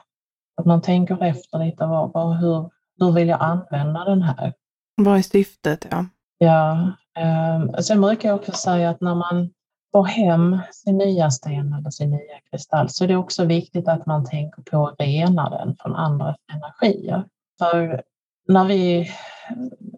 Att 0.57 0.65
man 0.65 0.81
tänker 0.81 1.23
efter 1.23 1.59
lite, 1.59 1.85
var, 1.85 2.07
var, 2.07 2.33
hur, 2.33 2.69
hur 2.99 3.11
vill 3.11 3.27
jag 3.27 3.41
använda 3.41 4.03
den 4.05 4.21
här? 4.21 4.53
Vad 4.95 5.17
är 5.17 5.21
syftet? 5.21 5.87
Ja. 5.91 6.05
Ja, 6.37 6.91
eh, 7.17 7.79
sen 7.81 8.01
brukar 8.01 8.29
jag 8.29 8.35
också 8.35 8.51
säga 8.51 8.89
att 8.89 9.01
när 9.01 9.15
man 9.15 9.49
får 9.91 10.05
hem 10.05 10.59
sin 10.71 10.97
nya 10.97 11.31
sten 11.31 11.73
eller 11.73 11.89
sin 11.89 12.09
nya 12.09 12.39
kristall 12.51 12.89
så 12.89 13.03
är 13.03 13.07
det 13.07 13.15
också 13.15 13.45
viktigt 13.45 13.87
att 13.87 14.05
man 14.05 14.25
tänker 14.25 14.61
på 14.61 14.87
att 14.87 14.95
rena 14.99 15.49
den 15.49 15.75
från 15.79 15.95
andra 15.95 16.35
energier. 16.53 17.23
För 17.59 18.03
när 18.47 18.65
vi 18.65 19.11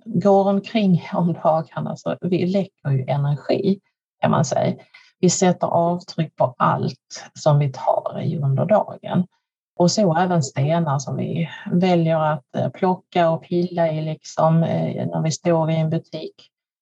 går 0.06 0.50
omkring 0.50 1.04
om 1.14 1.34
dagarna 1.34 1.96
så 1.96 2.18
vi 2.22 2.46
läcker 2.46 2.90
ju 2.90 3.06
energi 3.08 3.80
kan 4.22 4.32
man 4.32 4.46
säga. 4.46 4.76
Vi 5.20 5.30
sätter 5.30 5.68
avtryck 5.68 6.36
på 6.36 6.56
allt 6.58 7.30
som 7.34 7.60
vi 7.60 7.72
tar 7.72 8.22
i 8.22 8.38
under 8.38 8.66
dagen. 8.66 9.28
Och 9.78 9.92
så 9.92 10.18
även 10.18 10.44
stenar 10.44 11.00
som 11.00 11.18
vi 11.18 11.50
väljer 11.72 12.20
att 12.20 12.56
eh, 12.56 12.70
plocka 12.70 13.30
och 13.30 13.44
pilla 13.44 13.92
i 13.92 14.02
liksom, 14.02 14.64
eh, 14.64 15.08
när 15.08 15.22
vi 15.22 15.32
står 15.32 15.72
i 15.72 15.76
en 15.76 15.90
butik 15.90 16.36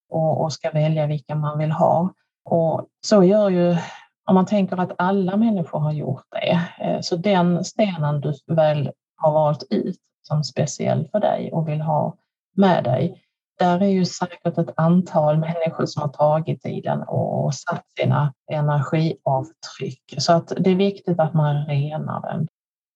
och, 0.09 0.41
och 0.41 0.53
ska 0.53 0.71
välja 0.71 1.07
vilka 1.07 1.35
man 1.35 1.59
vill 1.59 1.71
ha. 1.71 2.13
Och 2.45 2.87
så 3.01 3.23
gör 3.23 3.49
ju, 3.49 3.77
om 4.25 4.35
man 4.35 4.45
tänker 4.45 4.77
att 4.77 4.91
alla 4.97 5.37
människor 5.37 5.79
har 5.79 5.91
gjort 5.91 6.25
det, 6.31 6.61
eh, 6.79 7.01
så 7.01 7.15
den 7.15 7.63
stenen 7.63 8.21
du 8.21 8.33
väl 8.47 8.91
har 9.15 9.31
valt 9.31 9.63
ut 9.69 9.97
som 10.23 10.43
speciell 10.43 11.07
för 11.11 11.19
dig 11.19 11.51
och 11.51 11.67
vill 11.67 11.81
ha 11.81 12.15
med 12.55 12.83
dig, 12.83 13.23
där 13.59 13.81
är 13.81 13.87
ju 13.87 14.05
säkert 14.05 14.57
ett 14.57 14.73
antal 14.75 15.37
människor 15.37 15.85
som 15.85 16.01
har 16.01 16.09
tagit 16.09 16.65
i 16.65 16.81
den 16.81 17.01
och 17.01 17.53
satt 17.53 17.83
sina 17.99 18.33
energiavtryck. 18.51 20.13
Så 20.17 20.33
att 20.33 20.53
det 20.57 20.69
är 20.69 20.75
viktigt 20.75 21.19
att 21.19 21.33
man 21.33 21.65
renar 21.65 22.21
den. 22.21 22.47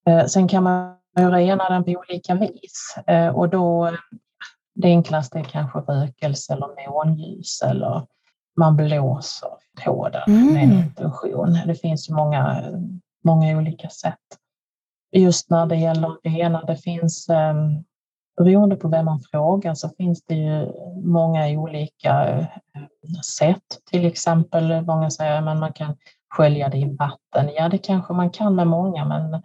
Eh, 0.09 0.25
sen 0.25 0.47
kan 0.47 0.63
man 0.63 0.95
ju 1.19 1.29
rena 1.29 1.69
den 1.69 1.83
på 1.83 1.91
olika 1.91 2.35
vis 2.35 2.97
eh, 3.07 3.27
och 3.27 3.49
då 3.49 3.91
det 4.75 4.87
enklaste 4.87 5.39
är 5.39 5.43
kanske 5.43 5.79
rökelse 5.79 6.53
eller 6.53 6.89
månljus 6.89 7.61
eller 7.61 8.07
man 8.57 8.75
blåser 8.75 9.49
på 9.85 10.09
den 10.09 10.35
mm. 10.35 10.53
med 10.53 10.63
en 10.63 10.71
intention. 10.71 11.59
Det 11.67 11.75
finns 11.75 12.09
ju 12.09 12.13
många, 12.13 12.63
många 13.23 13.57
olika 13.57 13.89
sätt. 13.89 14.15
Just 15.17 15.49
när 15.49 15.65
det 15.65 15.75
gäller 15.75 16.17
rena, 16.23 16.61
det 16.61 16.77
finns 16.77 17.29
um, 17.29 17.83
beroende 18.37 18.75
på 18.75 18.87
vem 18.87 19.05
man 19.05 19.19
frågar 19.31 19.73
så 19.73 19.89
finns 19.97 20.25
det 20.25 20.35
ju 20.35 20.71
många 21.03 21.47
olika 21.47 22.27
eh, 22.29 22.45
sätt. 23.39 23.63
Till 23.91 24.05
exempel, 24.05 24.81
många 24.81 25.09
säger 25.09 25.37
att 25.37 25.57
man 25.59 25.73
kan 25.73 25.95
skölja 26.29 26.69
det 26.69 26.77
i 26.77 26.95
vatten. 26.95 27.49
Ja, 27.55 27.69
det 27.69 27.77
kanske 27.77 28.13
man 28.13 28.29
kan 28.29 28.55
med 28.55 28.67
många, 28.67 29.05
men, 29.05 29.41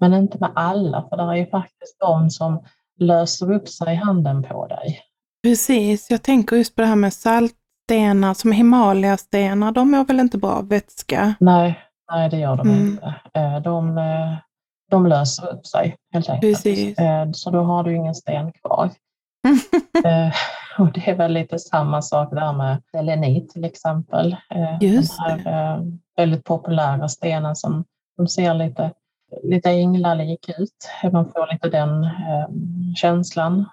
men 0.00 0.14
inte 0.14 0.38
med 0.40 0.50
alla, 0.54 1.06
för 1.08 1.16
det 1.16 1.22
är 1.22 1.34
ju 1.34 1.46
faktiskt 1.46 2.00
de 2.00 2.30
som 2.30 2.64
löser 2.98 3.52
upp 3.52 3.68
sig 3.68 3.92
i 3.92 3.96
handen 3.96 4.42
på 4.42 4.66
dig. 4.66 5.00
Precis, 5.42 6.10
jag 6.10 6.22
tänker 6.22 6.56
just 6.56 6.74
på 6.74 6.82
det 6.82 6.88
här 6.88 6.96
med 6.96 7.12
saltstenar, 7.12 8.34
som 8.34 8.52
Himalaya-stenar, 8.52 9.72
de 9.72 9.90
mår 9.90 10.04
väl 10.04 10.20
inte 10.20 10.38
bra 10.38 10.50
av 10.50 10.68
vätska? 10.68 11.34
Nej, 11.40 11.78
nej 12.12 12.30
det 12.30 12.36
gör 12.36 12.56
de 12.56 12.68
mm. 12.68 12.86
inte. 12.86 13.14
Eh, 13.34 13.62
de, 13.62 13.98
eh, 13.98 14.36
de 14.90 15.06
löser 15.06 15.52
upp 15.52 15.66
sig 15.66 15.96
helt 16.12 16.28
enkelt. 16.28 16.54
Precis. 16.54 16.98
Eh, 16.98 17.28
så 17.32 17.50
då 17.50 17.62
har 17.62 17.84
du 17.84 17.94
ingen 17.94 18.14
sten 18.14 18.52
kvar. 18.52 18.90
Eh, 20.04 20.32
och 20.78 20.92
det 20.92 21.10
är 21.10 21.14
väl 21.14 21.32
lite 21.32 21.58
samma 21.58 22.02
sak 22.02 22.30
där 22.30 22.52
med 22.52 22.82
selenit 22.90 23.50
till 23.50 23.64
exempel. 23.64 24.36
Eh, 24.50 24.76
Just 24.80 25.16
Den 25.18 25.40
här 25.40 25.78
det. 25.78 25.98
väldigt 26.16 26.44
populära 26.44 27.08
stenen 27.08 27.56
som 27.56 27.84
de 28.16 28.28
ser 28.28 28.54
lite, 28.54 28.92
lite 29.42 29.70
änglalik 29.70 30.48
ut. 30.58 31.12
Man 31.12 31.24
får 31.24 31.52
lite 31.52 31.68
den 31.68 32.08
känslan 32.96 33.64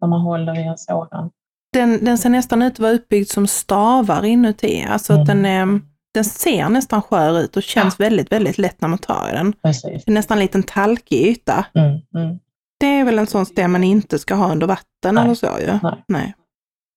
när 0.00 0.08
man 0.08 0.20
håller 0.20 0.58
i 0.58 0.62
en 0.62 0.78
sådan. 0.78 1.30
Den, 1.72 2.04
den 2.04 2.18
ser 2.18 2.30
nästan 2.30 2.62
ut 2.62 2.72
att 2.72 2.78
vara 2.78 2.92
uppbyggd 2.92 3.28
som 3.28 3.46
stavar 3.46 4.24
inuti, 4.24 4.86
alltså 4.88 5.12
mm. 5.12 5.22
att 5.22 5.26
den 5.26 5.46
är 5.46 5.80
den 6.14 6.24
ser 6.24 6.68
nästan 6.68 7.02
skör 7.02 7.38
ut 7.40 7.56
och 7.56 7.62
känns 7.62 7.96
ja. 7.98 8.04
väldigt, 8.04 8.32
väldigt 8.32 8.58
lätt 8.58 8.80
när 8.80 8.88
man 8.88 8.98
tar 8.98 9.28
i 9.30 9.32
den. 9.32 9.52
Precis. 9.52 10.04
Det 10.04 10.10
är 10.10 10.14
nästan 10.14 10.38
en 10.38 10.42
liten 10.42 10.62
talkig 10.62 11.26
yta. 11.26 11.66
Mm, 11.74 12.00
mm. 12.14 12.38
Det 12.80 12.86
är 12.86 13.04
väl 13.04 13.18
en 13.18 13.26
sån 13.26 13.46
sten 13.46 13.70
man 13.70 13.84
inte 13.84 14.18
ska 14.18 14.34
ha 14.34 14.52
under 14.52 14.66
vatten 14.66 15.14
Nej. 15.14 15.24
eller 15.24 15.34
så 15.34 15.46
ju? 15.46 15.78
Nej. 15.82 16.04
Nej. 16.08 16.34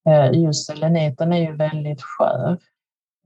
Eh, 0.09 0.41
just 0.41 0.65
seleniten 0.65 1.33
är 1.33 1.41
ju 1.41 1.55
väldigt 1.55 2.01
skör. 2.01 2.57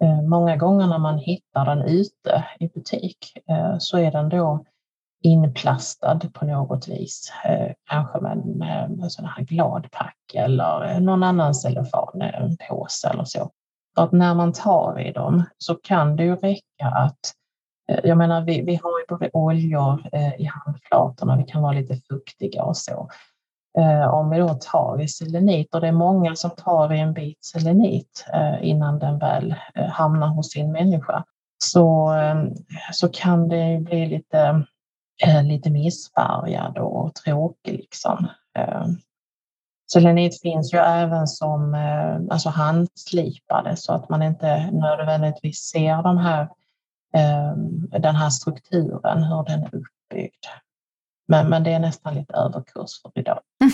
Eh, 0.01 0.21
många 0.21 0.57
gånger 0.57 0.87
när 0.87 0.97
man 0.97 1.17
hittar 1.17 1.65
den 1.65 1.81
ute 1.81 2.45
i 2.59 2.67
butik 2.67 3.17
eh, 3.49 3.75
så 3.79 3.97
är 3.97 4.11
den 4.11 4.29
då 4.29 4.65
inplastad 5.23 6.19
på 6.33 6.45
något 6.45 6.87
vis. 6.87 7.31
Kanske 7.89 8.19
med, 8.19 8.45
med, 8.45 8.91
med 8.91 9.11
sån 9.11 9.25
här 9.25 9.43
gladpack 9.43 10.33
eller 10.33 10.99
någon 10.99 11.23
annan 11.23 11.55
cellofanpåse 11.55 13.07
eller 13.07 13.23
så. 13.23 13.51
För 13.97 14.03
att 14.03 14.11
när 14.11 14.35
man 14.35 14.53
tar 14.53 14.99
i 14.99 15.11
dem 15.11 15.43
så 15.57 15.75
kan 15.75 16.15
det 16.15 16.23
ju 16.23 16.35
räcka 16.35 16.85
att 16.85 17.19
eh, 17.91 17.99
jag 18.03 18.17
menar, 18.17 18.41
vi, 18.41 18.61
vi 18.61 18.75
har 18.75 18.99
ju 18.99 19.05
både 19.09 19.29
oljor 19.33 20.09
eh, 20.11 20.41
i 20.41 20.43
handflatorna, 20.43 21.37
vi 21.37 21.43
kan 21.43 21.61
vara 21.61 21.73
lite 21.73 21.95
fuktiga 22.09 22.63
och 22.63 22.77
så. 22.77 23.09
Eh, 23.79 24.13
om 24.13 24.29
vi 24.29 24.37
då 24.37 24.53
tar 24.53 25.01
i 25.01 25.07
selenit, 25.07 25.75
och 25.75 25.81
det 25.81 25.87
är 25.87 25.91
många 25.91 26.35
som 26.35 26.51
tar 26.51 26.93
i 26.93 26.99
en 26.99 27.13
bit 27.13 27.45
selenit 27.45 28.25
innan 28.61 28.99
den 28.99 29.19
väl 29.19 29.55
hamnar 29.75 30.27
hos 30.27 30.51
sin 30.51 30.71
människa, 30.71 31.23
så, 31.63 32.13
så 32.93 33.09
kan 33.09 33.49
det 33.49 33.79
bli 33.79 34.05
lite, 34.05 34.65
lite 35.43 35.69
missfärgad 35.69 36.77
och 36.77 37.15
tråkig. 37.15 37.73
Liksom. 37.73 38.27
Selenit 39.91 40.41
finns 40.41 40.73
ju 40.73 40.77
även 40.77 41.27
som 41.27 41.75
eh, 41.75 42.33
alltså 42.33 42.49
handslipade 42.49 43.77
så 43.77 43.93
att 43.93 44.09
man 44.09 44.23
inte 44.23 44.71
nödvändigtvis 44.71 45.59
ser 45.59 46.03
de 46.03 46.17
här, 46.17 46.41
eh, 47.13 47.51
den 47.99 48.15
här 48.15 48.29
strukturen, 48.29 49.23
hur 49.23 49.43
den 49.43 49.61
är 49.61 49.75
uppbyggd. 49.75 50.45
Men, 51.27 51.49
men 51.49 51.63
det 51.63 51.71
är 51.71 51.79
nästan 51.79 52.15
lite 52.15 52.33
överkurs 52.33 53.01
för 53.01 53.11
idag. 53.15 53.39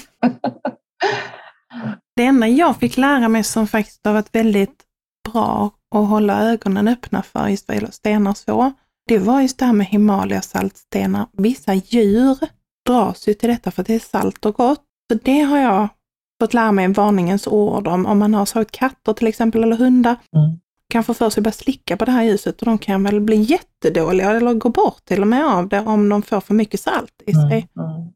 det 2.15 2.25
enda 2.25 2.47
jag 2.47 2.77
fick 2.77 2.97
lära 2.97 3.27
mig 3.27 3.43
som 3.43 3.67
faktiskt 3.67 4.05
har 4.05 4.13
varit 4.13 4.35
väldigt 4.35 4.83
bra 5.31 5.71
att 5.95 6.09
hålla 6.09 6.43
ögonen 6.43 6.87
öppna 6.87 7.21
för 7.21 7.47
just 7.47 7.67
vad 7.67 7.75
gäller 7.75 7.91
stenar 7.91 8.33
så, 8.33 8.73
det 9.07 9.17
var 9.17 9.41
just 9.41 9.59
det 9.59 9.65
här 9.65 9.73
med 9.73 9.87
Himalaya 9.87 10.41
saltstenar. 10.41 11.27
Vissa 11.31 11.73
djur 11.73 12.37
dras 12.85 13.27
ju 13.27 13.33
till 13.33 13.49
detta 13.49 13.71
för 13.71 13.81
att 13.81 13.87
det 13.87 13.95
är 13.95 13.99
salt 13.99 14.45
och 14.45 14.55
gott. 14.55 14.83
Så 15.11 15.19
det 15.23 15.41
har 15.41 15.57
jag 15.57 15.87
fått 16.43 16.53
lära 16.53 16.71
mig 16.71 16.85
en 16.85 16.93
varningens 16.93 17.47
ord 17.47 17.87
om, 17.87 18.05
om 18.05 18.19
man 18.19 18.33
har 18.33 18.45
slagit 18.45 18.71
katter 18.71 19.13
till 19.13 19.27
exempel 19.27 19.63
eller 19.63 19.75
hundar. 19.75 20.15
Mm. 20.35 20.59
Kan 20.89 21.03
få 21.03 21.13
för 21.13 21.29
sig 21.29 21.41
att 21.41 21.43
börja 21.43 21.53
slicka 21.53 21.97
på 21.97 22.05
det 22.05 22.11
här 22.11 22.23
ljuset 22.23 22.59
och 22.59 22.65
de 22.65 22.77
kan 22.77 23.03
väl 23.03 23.21
bli 23.21 23.35
jättedåliga 23.35 24.31
eller 24.31 24.53
gå 24.53 24.69
bort 24.69 25.05
till 25.05 25.21
och 25.21 25.27
med 25.27 25.45
av 25.45 25.67
det 25.67 25.79
om 25.79 26.09
de 26.09 26.21
får 26.21 26.41
för 26.41 26.53
mycket 26.53 26.79
salt 26.79 27.21
i 27.25 27.33
sig. 27.33 27.67
Mm. 27.77 27.89
Mm. 27.89 28.11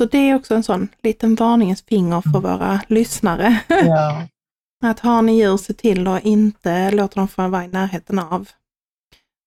Så 0.00 0.06
det 0.06 0.18
är 0.18 0.34
också 0.34 0.54
en 0.54 0.62
sån 0.62 0.88
liten 1.02 1.34
varningens 1.34 1.82
finger 1.82 2.20
för 2.20 2.38
mm. 2.38 2.42
våra 2.42 2.80
lyssnare. 2.88 3.60
Ja. 3.68 4.22
att 4.82 5.00
har 5.00 5.22
ni 5.22 5.38
djur, 5.38 5.56
se 5.56 5.72
till 5.72 6.06
att 6.06 6.24
inte 6.24 6.90
låta 6.90 7.20
dem 7.20 7.28
få 7.28 7.48
vara 7.48 7.64
i 7.64 7.68
närheten 7.68 8.18
av. 8.18 8.48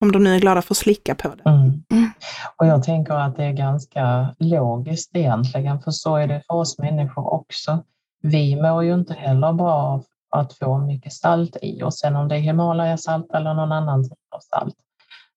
Om 0.01 0.11
de 0.11 0.23
nu 0.23 0.35
är 0.35 0.39
glada 0.39 0.61
för 0.61 0.73
att 0.73 0.77
slicka 0.77 1.15
på 1.15 1.27
det. 1.27 1.49
Mm. 1.49 1.83
Mm. 1.91 2.09
Och 2.57 2.67
jag 2.67 2.83
tänker 2.83 3.13
att 3.13 3.35
det 3.35 3.43
är 3.43 3.53
ganska 3.53 4.35
logiskt 4.39 5.15
egentligen, 5.15 5.81
för 5.81 5.91
så 5.91 6.15
är 6.15 6.27
det 6.27 6.41
för 6.47 6.55
oss 6.55 6.77
människor 6.77 7.33
också 7.33 7.83
vi 8.23 8.55
mår 8.61 8.83
ju 8.83 8.93
inte 8.93 9.13
heller 9.13 9.53
bra 9.53 9.71
av 9.73 10.03
att 10.29 10.53
få 10.53 10.77
mycket 10.77 11.13
salt 11.13 11.57
i 11.61 11.83
oss. 11.83 11.99
Sen 11.99 12.15
om 12.15 12.27
det 12.27 12.35
är 12.35 12.39
Himalaya-salt 12.39 13.31
eller 13.33 13.53
någon 13.53 13.71
annan 13.71 14.03
typ 14.03 14.17
av 14.35 14.39
salt 14.39 14.75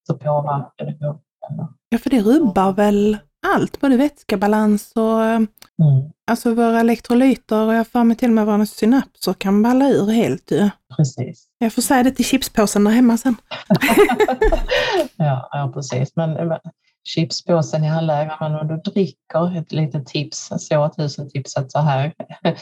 så 0.06 0.14
påverkar 0.14 0.84
det 0.86 0.96
vår? 1.00 1.18
Ja, 1.88 1.98
för 1.98 2.10
det 2.10 2.20
rubbar 2.22 2.72
väl 2.72 3.18
allt, 3.54 3.80
både 3.80 3.96
vätskebalans 3.96 4.92
och 4.92 5.20
Mm. 5.82 6.10
alltså 6.26 6.54
våra 6.54 6.80
elektrolyter 6.80 7.66
och 7.66 7.74
jag 7.74 7.86
får 7.88 8.04
mig 8.04 8.16
till 8.16 8.28
och 8.28 8.34
med 8.34 8.46
våra 8.46 8.66
synapser 8.66 9.32
kan 9.32 9.62
balla 9.62 9.88
ur 9.88 10.06
helt 10.10 10.50
ju. 10.50 10.70
Precis. 10.96 11.46
Jag 11.58 11.72
får 11.72 11.82
säga 11.82 12.02
det 12.02 12.10
till 12.10 12.24
chipspåsen 12.24 12.84
där 12.84 12.90
hemma 12.90 13.16
sen. 13.16 13.36
ja, 15.16 15.48
ja, 15.52 15.70
precis. 15.74 16.12
Men 16.16 16.36
eh, 16.36 16.56
chipspåsen 17.06 17.84
i 17.84 17.90
all 17.90 18.10
ära, 18.10 18.36
men 18.40 18.54
om 18.54 18.68
du 18.68 18.76
dricker, 18.76 19.58
ett 19.58 19.72
litet 19.72 20.06
tips, 20.06 20.50
så 20.58 20.88
tusen 20.88 21.30
tipset 21.30 21.72
så 21.72 21.78
här. 21.78 22.12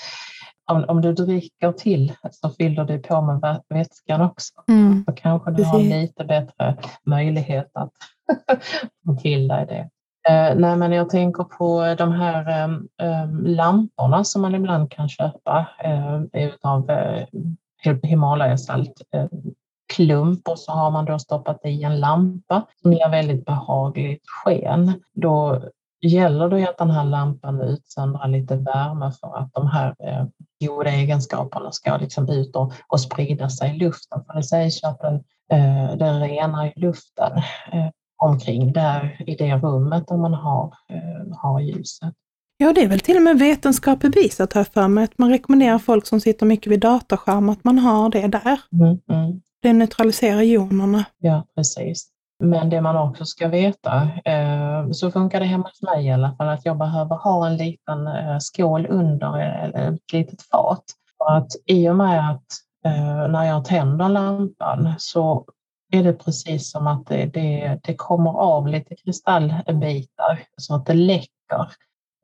Om, 0.67 0.85
om 0.89 1.01
du 1.01 1.13
dricker 1.13 1.73
till 1.73 2.13
så 2.31 2.51
fyller 2.51 2.85
du 2.85 2.99
på 2.99 3.21
med 3.21 3.41
vä- 3.41 3.63
vätskan 3.69 4.21
också. 4.21 4.53
Mm. 4.69 5.05
Kanske 5.17 5.51
du 5.51 5.65
har 5.65 5.81
lite 5.81 6.25
bättre 6.25 6.77
möjlighet 7.07 7.71
att 7.75 7.93
få 9.07 9.15
till 9.17 9.49
dig 9.49 9.67
det. 9.67 9.89
Eh, 10.29 10.57
nej, 10.57 10.77
men 10.77 10.93
jag 10.93 11.11
tänker 11.11 11.45
på 11.45 11.95
de 11.99 12.13
här 12.13 12.69
eh, 13.03 13.33
lamporna 13.43 14.25
som 14.25 14.43
man 14.43 14.55
ibland 14.55 14.91
kan 14.91 15.09
köpa 15.09 15.67
eh, 15.85 16.23
utav 16.33 16.91
eh, 16.91 17.27
Himalayasalt 18.03 19.03
eh, 19.15 19.27
klump 19.93 20.49
och 20.49 20.59
så 20.59 20.73
har 20.73 20.91
man 20.91 21.05
då 21.05 21.19
stoppat 21.19 21.61
i 21.65 21.83
en 21.83 22.01
lampa 22.01 22.67
som 22.83 22.93
ger 22.93 23.09
väldigt 23.09 23.45
behagligt 23.45 24.23
sken. 24.27 24.93
Då 25.15 25.63
gäller 26.01 26.49
det 26.49 26.69
att 26.69 26.79
den 26.79 26.91
här 26.91 27.05
lampan 27.05 27.61
utsöndrar 27.61 28.29
lite 28.29 28.57
värme 28.57 29.13
för 29.21 29.39
att 29.39 29.53
de 29.53 29.67
här 29.67 29.89
eh, 29.89 30.27
goda 30.69 30.91
egenskaperna 30.91 31.73
ska 31.73 31.97
liksom 31.97 32.29
ut 32.29 32.57
och, 32.57 32.73
och 32.89 33.01
sprida 33.01 33.51
sig 33.51 33.77
i 33.77 33.79
luften. 33.79 34.25
För 34.27 34.35
det 34.35 34.43
sägs 34.43 34.85
att 34.85 35.01
den, 35.01 35.15
eh, 35.53 35.97
den 35.97 36.21
renar 36.21 36.73
luften 36.77 37.33
eh, 37.73 37.89
omkring 38.17 38.73
där 38.73 39.23
i 39.27 39.35
det 39.35 39.57
rummet 39.57 40.09
där 40.09 40.17
man 40.17 40.35
har, 40.35 40.75
eh, 40.89 41.37
har 41.37 41.61
ljuset. 41.61 42.15
Ja, 42.57 42.73
det 42.73 42.83
är 42.83 42.89
väl 42.89 43.01
till 43.01 43.17
och 43.17 43.23
med 43.23 43.39
vetenskap 43.39 44.01
bevisat 44.01 44.53
har 44.53 44.61
jag 44.61 44.69
för 44.69 44.89
mig, 44.89 45.05
att 45.05 45.19
man 45.19 45.31
rekommenderar 45.31 45.79
folk 45.79 46.07
som 46.07 46.21
sitter 46.21 46.47
mycket 46.47 46.73
vid 46.73 46.81
datorskärm 46.81 47.49
att 47.49 47.65
man 47.65 47.79
har 47.79 48.09
det 48.09 48.27
där. 48.27 48.61
Mm, 48.73 48.99
mm. 49.11 49.41
Det 49.65 49.73
neutraliserar 49.73 50.43
jonerna. 50.43 51.05
Ja, 51.19 51.47
precis. 51.57 52.09
Men 52.43 52.71
det 52.71 52.81
man 52.81 52.97
också 52.97 53.25
ska 53.25 53.49
veta, 53.49 54.09
eh, 54.25 54.91
så 54.91 55.11
funkar 55.11 55.41
det 55.41 55.47
hemma 55.47 55.65
hos 55.65 55.83
mig 55.83 56.07
i 56.07 56.11
alla 56.11 56.35
fall, 56.37 56.49
att 56.49 56.65
jag 56.65 56.79
behöver 56.79 57.17
ha 57.17 57.47
en 57.47 57.57
liten 57.57 58.07
eh, 58.07 58.39
skål 58.39 58.87
under 58.87 59.39
eller 59.39 59.93
ett 59.93 60.13
litet 60.13 60.43
fat. 60.43 60.85
För 61.19 61.37
att 61.37 61.51
i 61.67 61.89
och 61.89 61.97
med 61.97 62.31
att 62.31 62.45
eh, 62.85 63.29
när 63.29 63.45
jag 63.45 63.65
tänder 63.65 64.09
lampan 64.09 64.95
så 64.99 65.45
är 65.93 66.03
det 66.03 66.13
precis 66.13 66.71
som 66.71 66.87
att 66.87 67.07
det, 67.07 67.27
det, 67.27 67.81
det 67.83 67.95
kommer 67.95 68.31
av 68.31 68.69
lite 68.69 68.97
kristallbitar 68.97 70.43
så 70.57 70.75
att 70.75 70.87
det 70.87 70.95
läcker. 70.95 71.69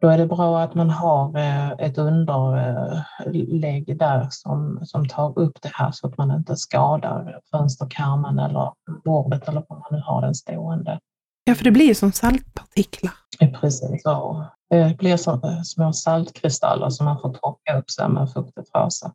Då 0.00 0.08
är 0.08 0.18
det 0.18 0.26
bra 0.26 0.60
att 0.60 0.74
man 0.74 0.90
har 0.90 1.38
eh, 1.38 1.70
ett 1.70 1.98
underlägg 1.98 3.98
där 3.98 4.26
som, 4.30 4.80
som 4.82 5.08
tar 5.08 5.38
upp 5.38 5.62
det 5.62 5.70
här 5.74 5.90
så 5.90 6.06
att 6.06 6.18
man 6.18 6.30
inte 6.30 6.56
skadar 6.56 7.40
fönsterkarmen 7.50 8.38
eller 8.38 8.72
bordet 9.04 9.48
eller 9.48 9.64
var 9.68 9.76
man 9.76 9.86
nu 9.90 10.00
har 10.00 10.22
den 10.22 10.34
stående. 10.34 11.00
Ja, 11.44 11.54
för 11.54 11.64
det 11.64 11.70
blir 11.70 11.94
som 11.94 12.12
saltpartiklar. 12.12 13.12
Ja, 13.38 13.48
Precis. 13.60 14.02
Så, 14.02 14.44
det 14.70 14.96
blir 14.98 15.16
som 15.16 15.44
eh, 15.44 15.62
små 15.62 15.92
saltkristaller 15.92 16.90
som 16.90 17.06
man 17.06 17.20
får 17.20 17.32
torka 17.32 17.78
upp 17.78 17.90
sen 17.90 18.12
med 18.12 18.20
en 18.20 18.28
fuktig 18.28 18.64
trasa. 18.72 19.12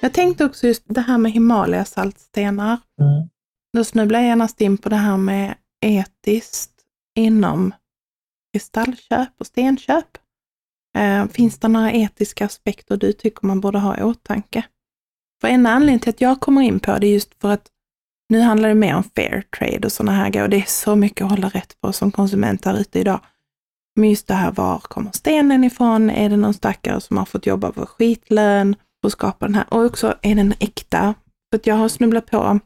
Jag 0.00 0.14
tänkte 0.14 0.44
också 0.44 0.66
just 0.66 0.82
det 0.86 1.00
här 1.00 1.18
med 1.18 1.32
Himalaya-saltstenar. 1.32 2.78
Mm. 3.00 3.28
Då 3.72 3.84
snubblar 3.84 4.18
jag 4.18 4.28
genast 4.28 4.60
in 4.60 4.78
på 4.78 4.88
det 4.88 4.96
här 4.96 5.16
med 5.16 5.54
etiskt 5.80 6.72
inom 7.14 7.74
kristallköp 8.52 9.28
och 9.38 9.46
stenköp. 9.46 10.18
Eh, 10.98 11.26
finns 11.26 11.58
det 11.58 11.68
några 11.68 11.92
etiska 11.92 12.44
aspekter 12.44 12.96
du 12.96 13.12
tycker 13.12 13.46
man 13.46 13.60
borde 13.60 13.78
ha 13.78 13.98
i 13.98 14.02
åtanke? 14.02 14.64
För 15.40 15.48
en 15.48 15.66
anledning 15.66 16.00
till 16.00 16.10
att 16.10 16.20
jag 16.20 16.40
kommer 16.40 16.62
in 16.62 16.80
på 16.80 16.98
det 16.98 17.06
är 17.06 17.12
just 17.12 17.40
för 17.40 17.52
att 17.52 17.70
nu 18.28 18.40
handlar 18.40 18.68
det 18.68 18.74
mer 18.74 18.96
om 18.96 19.04
fair 19.04 19.42
trade 19.58 19.86
och 19.86 19.92
sådana 19.92 20.12
här 20.12 20.30
grejer 20.30 20.44
och 20.44 20.50
det 20.50 20.56
är 20.56 20.64
så 20.66 20.96
mycket 20.96 21.24
att 21.24 21.30
hålla 21.30 21.48
rätt 21.48 21.80
på 21.80 21.92
som 21.92 22.12
konsument 22.12 22.62
där 22.62 22.80
ute 22.80 23.00
idag. 23.00 23.20
Men 23.96 24.10
just 24.10 24.26
det 24.26 24.34
här, 24.34 24.52
var 24.52 24.78
kommer 24.78 25.10
stenen 25.12 25.64
ifrån? 25.64 26.10
Är 26.10 26.30
det 26.30 26.36
någon 26.36 26.54
stackare 26.54 27.00
som 27.00 27.16
har 27.16 27.24
fått 27.24 27.46
jobba 27.46 27.72
för 27.72 27.86
skitlön 27.86 28.76
för 29.00 29.08
att 29.08 29.12
skapa 29.12 29.46
den 29.46 29.54
här? 29.54 29.66
Och 29.70 29.84
också, 29.84 30.14
är 30.22 30.34
den 30.34 30.54
äkta? 30.60 31.14
För 31.50 31.58
att 31.58 31.66
jag 31.66 31.74
har 31.74 31.88
snubblat 31.88 32.26
på 32.26 32.60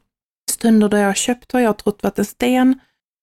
stunder 0.61 0.89
då 0.89 0.97
jag 0.97 1.05
har 1.05 1.13
köpt 1.13 1.53
vad 1.53 1.61
jag 1.61 1.69
har 1.69 1.73
trott 1.73 2.03
varit 2.03 2.19
en 2.19 2.25
sten, 2.25 2.79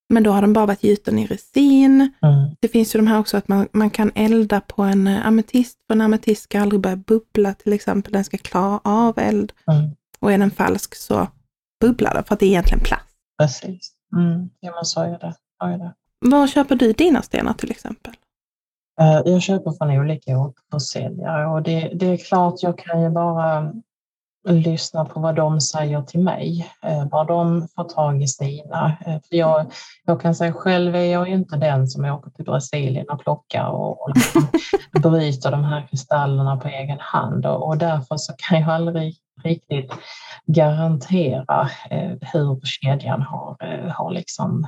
men 0.09 0.23
då 0.23 0.31
har 0.31 0.41
den 0.41 0.53
bara 0.53 0.67
varit 0.67 0.83
gjuten 0.85 1.19
i 1.19 1.27
resin. 1.27 2.01
Mm. 2.23 2.57
Det 2.61 2.69
finns 2.69 2.95
ju 2.95 2.99
de 2.99 3.07
här 3.07 3.19
också 3.19 3.37
att 3.37 3.49
man, 3.49 3.69
man 3.73 3.91
kan 3.91 4.11
elda 4.15 4.61
på 4.61 4.83
en 4.83 5.07
eh, 5.07 5.27
ametist, 5.27 5.79
för 5.87 5.95
en 5.95 6.01
ametist 6.01 6.43
ska 6.43 6.61
aldrig 6.61 6.81
börja 6.81 6.97
bubbla 6.97 7.55
till 7.55 7.73
exempel, 7.73 8.13
den 8.13 8.25
ska 8.25 8.39
klara 8.39 8.81
av 8.85 9.19
eld. 9.19 9.53
Mm. 9.71 9.91
Och 10.19 10.33
är 10.33 10.39
den 10.39 10.51
falsk 10.51 10.95
så 10.95 11.29
bubblar 11.81 12.15
det 12.15 12.23
för 12.23 12.35
att 12.35 12.41
det 12.41 12.47
är 12.47 12.51
egentligen 12.51 12.85
plast. 12.85 13.17
Precis. 13.39 13.93
Mm. 14.17 14.51
Ja, 14.61 14.73
men 14.75 14.85
så 14.85 15.01
är 15.01 15.19
det. 15.19 15.35
Det. 15.79 15.95
Var 16.21 16.47
köper 16.47 16.77
du 16.77 16.93
dina 16.93 17.23
stenar 17.23 17.53
till 17.53 17.71
exempel? 17.71 18.13
Eh, 19.01 19.23
Jag 19.25 19.43
köper 19.43 19.71
från 19.71 19.91
olika 19.91 20.39
återförsäljare 20.39 21.47
och 21.47 21.63
det, 21.63 21.91
det 21.95 22.07
är 22.07 22.17
klart 22.17 22.63
jag 22.63 22.79
kan 22.79 23.03
ju 23.03 23.11
bara 23.11 23.73
lyssna 24.53 25.05
på 25.05 25.21
vad 25.21 25.35
de 25.35 25.61
säger 25.61 26.03
till 26.03 26.21
mig, 26.21 26.73
eh, 26.83 27.09
var 27.09 27.25
de 27.25 27.69
får 27.77 27.85
tag 27.85 28.23
i 28.23 28.27
sina. 28.27 28.97
Eh, 29.07 29.21
För 29.29 29.37
jag, 29.37 29.73
jag 30.05 30.21
kan 30.21 30.35
säga 30.35 30.53
själv 30.53 30.97
är 30.97 31.05
jag 31.13 31.29
inte 31.29 31.57
den 31.57 31.87
som 31.87 32.05
åker 32.05 32.31
till 32.31 32.45
Brasilien 32.45 33.09
och 33.09 33.21
plockar 33.21 33.67
och, 33.67 34.03
och 34.03 34.13
liksom 34.15 34.49
bryter 35.11 35.51
de 35.51 35.65
här 35.65 35.87
kristallerna 35.91 36.57
på 36.57 36.69
egen 36.69 36.99
hand 37.01 37.47
och, 37.47 37.69
och 37.69 37.79
därför 37.79 38.17
så 38.17 38.33
kan 38.39 38.61
jag 38.61 38.71
aldrig 38.71 39.17
riktigt 39.45 39.93
garantera 40.47 41.71
eh, 41.91 42.13
hur 42.21 42.61
kedjan 42.65 43.23
har, 43.23 43.57
har 43.89 44.11
liksom, 44.11 44.67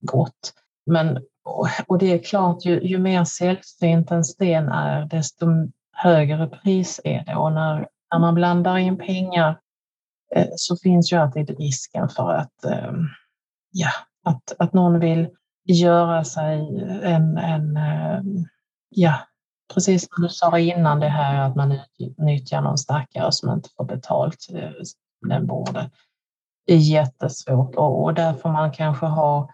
gått. 0.00 0.52
Men, 0.86 1.16
och, 1.44 1.68
och 1.86 1.98
det 1.98 2.12
är 2.12 2.18
klart, 2.18 2.64
ju, 2.64 2.80
ju 2.82 2.98
mer 2.98 3.24
sällsynt 3.24 4.10
en 4.10 4.24
sten 4.24 4.68
är, 4.68 5.04
desto 5.04 5.46
högre 5.92 6.46
pris 6.46 7.00
är 7.04 7.24
det. 7.24 7.34
Och 7.34 7.52
när, 7.52 7.88
när 8.12 8.18
man 8.18 8.34
blandar 8.34 8.78
in 8.78 8.98
pengar 8.98 9.58
eh, 10.34 10.48
så 10.56 10.76
finns 10.76 11.12
ju 11.12 11.16
alltid 11.16 11.58
risken 11.58 12.08
för 12.08 12.32
att, 12.32 12.64
eh, 12.64 12.92
ja, 13.70 13.90
att, 14.24 14.52
att 14.58 14.72
någon 14.72 15.00
vill 15.00 15.28
göra 15.64 16.24
sig 16.24 16.58
en, 17.02 17.38
en 17.38 17.76
eh, 17.76 18.22
ja, 18.88 19.14
precis 19.74 20.08
som 20.14 20.22
du 20.22 20.28
sa 20.28 20.58
innan 20.58 21.00
det 21.00 21.08
här 21.08 21.48
att 21.48 21.56
man 21.56 21.78
utnyttjar 21.98 22.60
någon 22.60 22.78
stackare 22.78 23.32
som 23.32 23.52
inte 23.52 23.68
får 23.76 23.84
betalt 23.84 24.46
den 25.28 25.46
borde. 25.46 25.90
Det 26.66 26.74
är 26.74 26.78
jättesvårt 26.78 27.74
och, 27.74 28.04
och 28.04 28.14
där 28.14 28.32
får 28.32 28.50
man 28.50 28.72
kanske 28.72 29.06
ha 29.06 29.50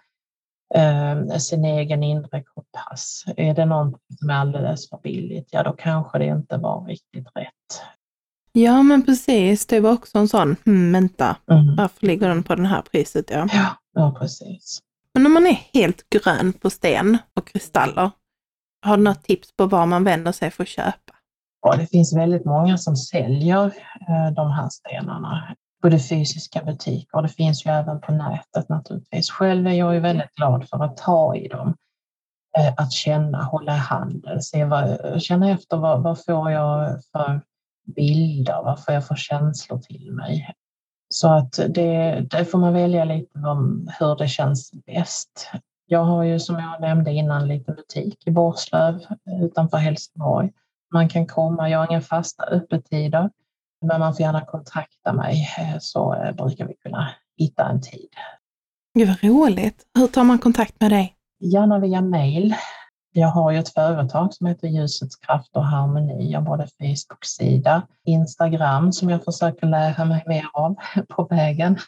eh, 0.75 1.37
sin 1.39 1.65
egen 1.65 2.03
inre 2.03 2.43
kompass. 2.43 3.25
Är 3.37 3.55
det 3.55 3.65
någonting 3.65 4.17
som 4.19 4.31
är 4.31 4.35
alldeles 4.35 4.89
för 4.89 4.99
billigt, 4.99 5.49
ja 5.51 5.63
då 5.63 5.73
kanske 5.73 6.19
det 6.19 6.27
inte 6.27 6.57
var 6.57 6.85
riktigt 6.85 7.27
rätt. 7.35 7.83
Ja, 8.57 8.83
men 8.83 9.03
precis. 9.05 9.67
Det 9.67 9.81
var 9.81 9.93
också 9.93 10.19
en 10.19 10.29
sån, 10.29 10.57
hmm, 10.65 10.93
vänta, 10.93 11.37
Mm. 11.51 11.77
varför 11.77 12.07
ligger 12.07 12.29
den 12.29 12.43
på 12.43 12.55
det 12.55 12.67
här 12.67 12.83
priset? 12.83 13.31
Ja. 13.31 13.49
Ja, 13.53 13.77
ja, 13.95 14.17
precis. 14.19 14.79
Men 15.15 15.27
om 15.27 15.33
man 15.33 15.47
är 15.47 15.59
helt 15.75 16.11
grön 16.11 16.53
på 16.53 16.71
sten 16.71 17.19
och 17.37 17.47
kristaller, 17.49 18.11
har 18.87 18.97
du 18.97 19.03
något 19.03 19.23
tips 19.25 19.57
på 19.57 19.67
var 19.67 19.87
man 19.87 20.05
vänder 20.05 20.33
sig 20.33 20.51
för 20.51 20.63
att 20.63 20.69
köpa? 20.69 21.15
Ja, 21.63 21.77
det 21.77 21.87
finns 21.87 22.17
väldigt 22.17 22.45
många 22.45 22.79
som 22.79 22.97
säljer 22.97 23.65
eh, 24.09 24.31
de 24.37 24.51
här 24.51 24.69
stenarna. 24.69 25.55
Både 25.83 25.99
fysiska 25.99 26.63
butiker 26.65 27.17
och 27.17 27.23
det 27.23 27.29
finns 27.29 27.67
ju 27.67 27.71
även 27.71 28.01
på 28.01 28.13
nätet 28.13 28.69
naturligtvis. 28.69 29.31
Själv 29.31 29.67
är 29.67 29.73
jag 29.73 29.95
ju 29.95 30.01
väldigt 30.01 30.35
glad 30.35 30.69
för 30.69 30.85
att 30.85 30.97
ta 30.97 31.37
i 31.37 31.49
dem. 31.49 31.75
Eh, 32.59 32.75
Att 32.77 32.93
känna, 32.93 33.43
hålla 33.45 33.75
i 33.75 33.79
handen, 33.79 34.43
se 34.43 34.65
vad, 34.65 34.99
känna 35.23 35.51
efter 35.51 35.77
vad, 35.77 36.03
vad 36.03 36.25
får 36.25 36.51
jag 36.51 36.99
för 37.13 37.41
bilder, 38.05 38.63
vad 38.65 38.85
får 38.85 38.95
jag 38.95 39.07
för 39.07 39.15
känslor 39.15 39.79
till 39.79 40.13
mig. 40.13 40.55
Så 41.09 41.29
att 41.29 41.53
det, 41.69 42.27
det 42.31 42.45
får 42.45 42.59
man 42.59 42.73
välja 42.73 43.05
lite 43.05 43.39
om 43.39 43.89
hur 43.99 44.17
det 44.17 44.29
känns 44.29 44.73
bäst. 44.87 45.51
Jag 45.87 46.05
har 46.05 46.23
ju 46.23 46.41
som 46.41 46.59
jag 46.59 46.81
nämnde 46.81 47.13
innan 47.13 47.43
en 47.43 47.49
liten 47.49 47.75
butik 47.75 48.27
i 48.27 48.31
Borslöv 48.31 49.01
utanför 49.43 49.77
Helsingborg. 49.77 50.53
Man 50.93 51.09
kan 51.09 51.27
komma, 51.27 51.71
jag 51.71 51.79
har 51.79 51.91
inga 51.91 52.01
fasta 52.01 52.45
öppettider, 52.45 53.31
men 53.87 54.01
man 54.01 54.15
får 54.15 54.21
gärna 54.21 54.45
kontakta 54.45 55.13
mig 55.13 55.49
eh, 55.59 55.77
så 55.81 56.15
eh, 56.15 56.33
brukar 56.33 56.67
vi 56.67 56.75
kunna 56.75 57.11
hitta 57.37 57.69
en 57.69 57.81
tid. 57.81 58.09
Gud 58.95 59.09
vad 59.09 59.25
roligt. 59.25 59.83
Hur 59.99 60.07
tar 60.07 60.25
man 60.25 60.39
kontakt 60.39 60.81
med 60.81 60.91
dig? 60.91 61.15
Gärna 61.41 61.79
via 61.79 62.01
mail. 62.01 62.55
Jag 63.17 63.29
har 63.29 63.53
ju 63.53 63.59
ett 63.59 63.69
företag 63.69 64.35
som 64.35 64.47
heter 64.47 64.69
Ljusets 64.69 65.17
kraft 65.17 65.57
och 65.57 65.65
harmoni. 65.65 66.33
Jag 66.33 66.41
har 66.41 66.47
både 66.47 66.67
Facebook-sida, 66.67 67.87
Instagram 68.05 68.93
som 68.93 69.11
jag 69.11 69.25
försöker 69.25 69.67
lära 69.67 70.05
mig 70.05 70.25
mer 70.27 70.47
av 70.53 70.77
på 71.09 71.25
vägen. 71.25 71.79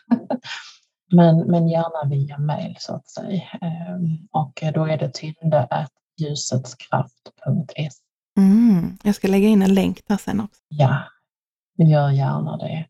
men, 1.13 1.39
men 1.39 1.69
gärna 1.69 2.09
via 2.11 2.39
mail 2.39 2.77
så 2.79 2.95
att 2.95 3.09
säga. 3.09 3.43
Ehm, 3.61 4.29
och 4.31 4.63
då 4.75 4.85
är 4.85 4.99
det 4.99 5.09
tynde.ljusetskraft.se. 5.09 7.89
Mm, 8.39 8.99
jag 9.03 9.15
ska 9.15 9.29
lägga 9.29 9.49
in 9.49 9.63
en 9.63 9.75
länk 9.75 10.01
där 10.07 10.17
sen 10.17 10.41
också. 10.41 10.61
Ja, 10.69 11.03
gör 11.79 12.11
gärna 12.11 12.57
det. 12.57 12.87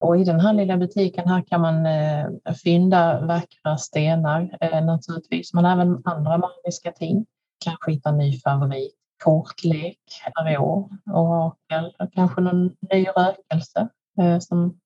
Och 0.00 0.16
i 0.16 0.24
den 0.24 0.40
här 0.40 0.52
lilla 0.52 0.76
butiken 0.76 1.28
här 1.28 1.42
kan 1.42 1.60
man 1.60 1.86
eh, 1.86 2.26
fynda 2.64 3.26
vackra 3.26 3.78
stenar 3.78 4.56
eh, 4.60 4.84
naturligtvis, 4.84 5.54
men 5.54 5.64
även 5.64 6.02
andra 6.04 6.38
magiska 6.38 6.92
ting. 6.92 7.26
Kanske 7.64 7.90
hitta 7.92 8.08
en 8.08 8.18
ny 8.18 8.40
favorit, 8.40 8.94
kortlek, 9.24 9.98
tarot, 10.34 10.90
orakel, 11.06 11.92
kanske 12.14 12.40
någon 12.40 12.76
ny 12.92 13.06
rökelse 13.06 13.88
eh, 14.20 14.38
som 14.38 14.80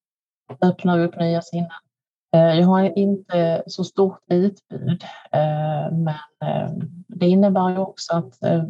öppnar 0.61 0.99
upp 0.99 1.19
nya 1.19 1.41
sinnen. 1.41 1.71
Eh, 2.35 2.53
jag 2.59 2.67
har 2.67 2.97
inte 2.97 3.63
så 3.67 3.83
stort 3.83 4.19
utbud, 4.29 5.03
eh, 5.31 5.91
men 5.91 6.15
eh, 6.43 6.71
det 7.07 7.27
innebär 7.27 7.69
ju 7.69 7.77
också 7.77 8.13
att 8.13 8.43
eh, 8.43 8.63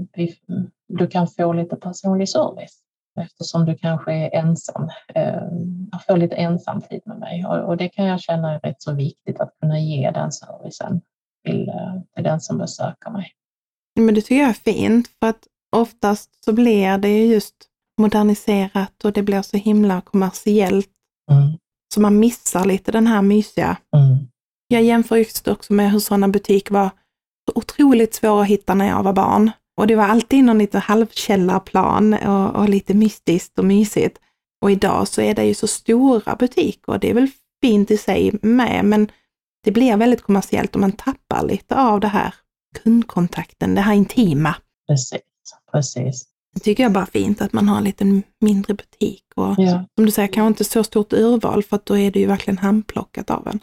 du 0.88 1.08
kan 1.08 1.28
få 1.28 1.54
lite 1.54 1.76
personlig 1.76 2.30
service 2.30 2.80
eftersom 3.20 3.66
du 3.66 3.76
kanske 3.76 4.14
är 4.14 4.36
ensam. 4.36 4.90
Jag 5.92 6.06
får 6.08 6.18
lite 6.18 6.36
ensamtid 6.36 7.02
med 7.06 7.20
mig 7.20 7.46
och 7.46 7.78
det 7.78 7.90
kan 7.90 8.06
jag 8.06 8.22
känna 8.22 8.54
är 8.54 8.60
rätt 8.60 8.82
så 8.82 8.94
viktigt 8.94 9.40
att 9.40 9.54
kunna 9.62 9.80
ge 9.80 10.12
den 10.12 10.32
servicen 10.32 11.02
till, 11.46 11.70
eh, 11.70 12.02
till 12.16 12.24
den 12.24 12.40
som 12.40 12.58
besöker 12.58 13.10
mig. 13.10 13.34
Men 14.00 14.16
det 14.16 14.22
tycker 14.22 14.42
jag 14.42 14.50
är 14.50 14.54
fint 14.54 15.08
för 15.20 15.28
att 15.28 15.48
oftast 15.76 16.44
så 16.46 16.54
blir 16.54 16.98
det 16.98 17.10
ju 17.10 17.26
just 17.26 17.56
moderniserat 18.02 19.06
och 19.06 19.14
det 19.14 19.24
blir 19.24 19.42
så 19.42 19.58
himla 19.58 20.02
kommersiellt. 20.02 20.90
Mm. 21.32 21.58
Så 21.94 22.02
man 22.02 22.20
missar 22.20 22.66
lite 22.66 22.92
den 22.92 23.08
här 23.08 23.22
mysiga. 23.22 23.78
Mm. 23.96 24.28
Jag 24.68 24.84
jämför 24.84 25.16
just 25.16 25.48
också 25.48 25.74
med 25.74 25.92
hur 25.92 26.00
sådana 26.00 26.28
butiker 26.28 26.74
var 26.74 26.90
så 27.50 27.60
otroligt 27.60 28.14
svåra 28.14 28.42
att 28.42 28.48
hitta 28.48 28.74
när 28.74 28.88
jag 28.88 29.04
var 29.04 29.14
barn. 29.14 29.52
Och 29.78 29.88
det 29.88 29.96
var 29.96 30.04
alltid 30.04 30.44
någon 30.44 30.58
lite 30.58 30.80
halvkällarplan 30.80 32.14
och, 32.14 32.56
och 32.56 32.70
lite 32.70 32.94
mystiskt 32.94 33.60
och 33.60 33.66
mysigt. 33.66 34.20
Och 34.62 34.72
idag 34.72 35.08
så 35.08 35.22
är 35.22 35.36
det 35.36 35.46
ju 35.46 35.54
så 35.54 35.68
stora 35.68 36.36
butiker 36.36 36.92
och 36.92 37.00
det 37.00 37.10
är 37.10 37.14
väl 37.14 37.32
fint 37.62 37.92
i 37.92 37.98
sig 37.98 38.32
med, 38.42 38.86
men 38.86 39.12
det 39.64 39.72
blir 39.72 39.98
väldigt 39.98 40.22
kommersiellt 40.22 40.76
och 40.76 40.82
man 40.82 40.92
tappar 40.92 41.48
lite 41.48 41.76
av 41.76 42.00
det 42.00 42.08
här 42.08 42.34
kundkontakten, 42.84 43.76
det 43.76 43.82
här 43.82 43.94
intima. 43.94 44.56
Precis, 44.88 45.22
precis. 45.72 46.26
Det 46.54 46.60
tycker 46.60 46.84
jag 46.84 46.92
bara 46.92 47.04
är 47.04 47.06
fint 47.06 47.42
att 47.42 47.54
man 47.54 47.70
har 47.70 47.78
en 47.78 47.84
liten 47.84 48.24
mindre 48.40 48.74
butik 48.74 49.24
och 49.36 49.56
ja. 49.58 49.86
som 49.96 50.06
du 50.06 50.12
säger, 50.12 50.28
kanske 50.28 50.48
inte 50.48 50.64
så 50.64 50.84
stort 50.84 51.14
urval 51.14 51.64
för 51.64 51.76
att 51.76 51.86
då 51.86 51.98
är 51.98 52.12
det 52.12 52.20
ju 52.20 52.28
verkligen 52.28 52.58
handplockat 52.58 53.30
av 53.30 53.48
en. 53.48 53.60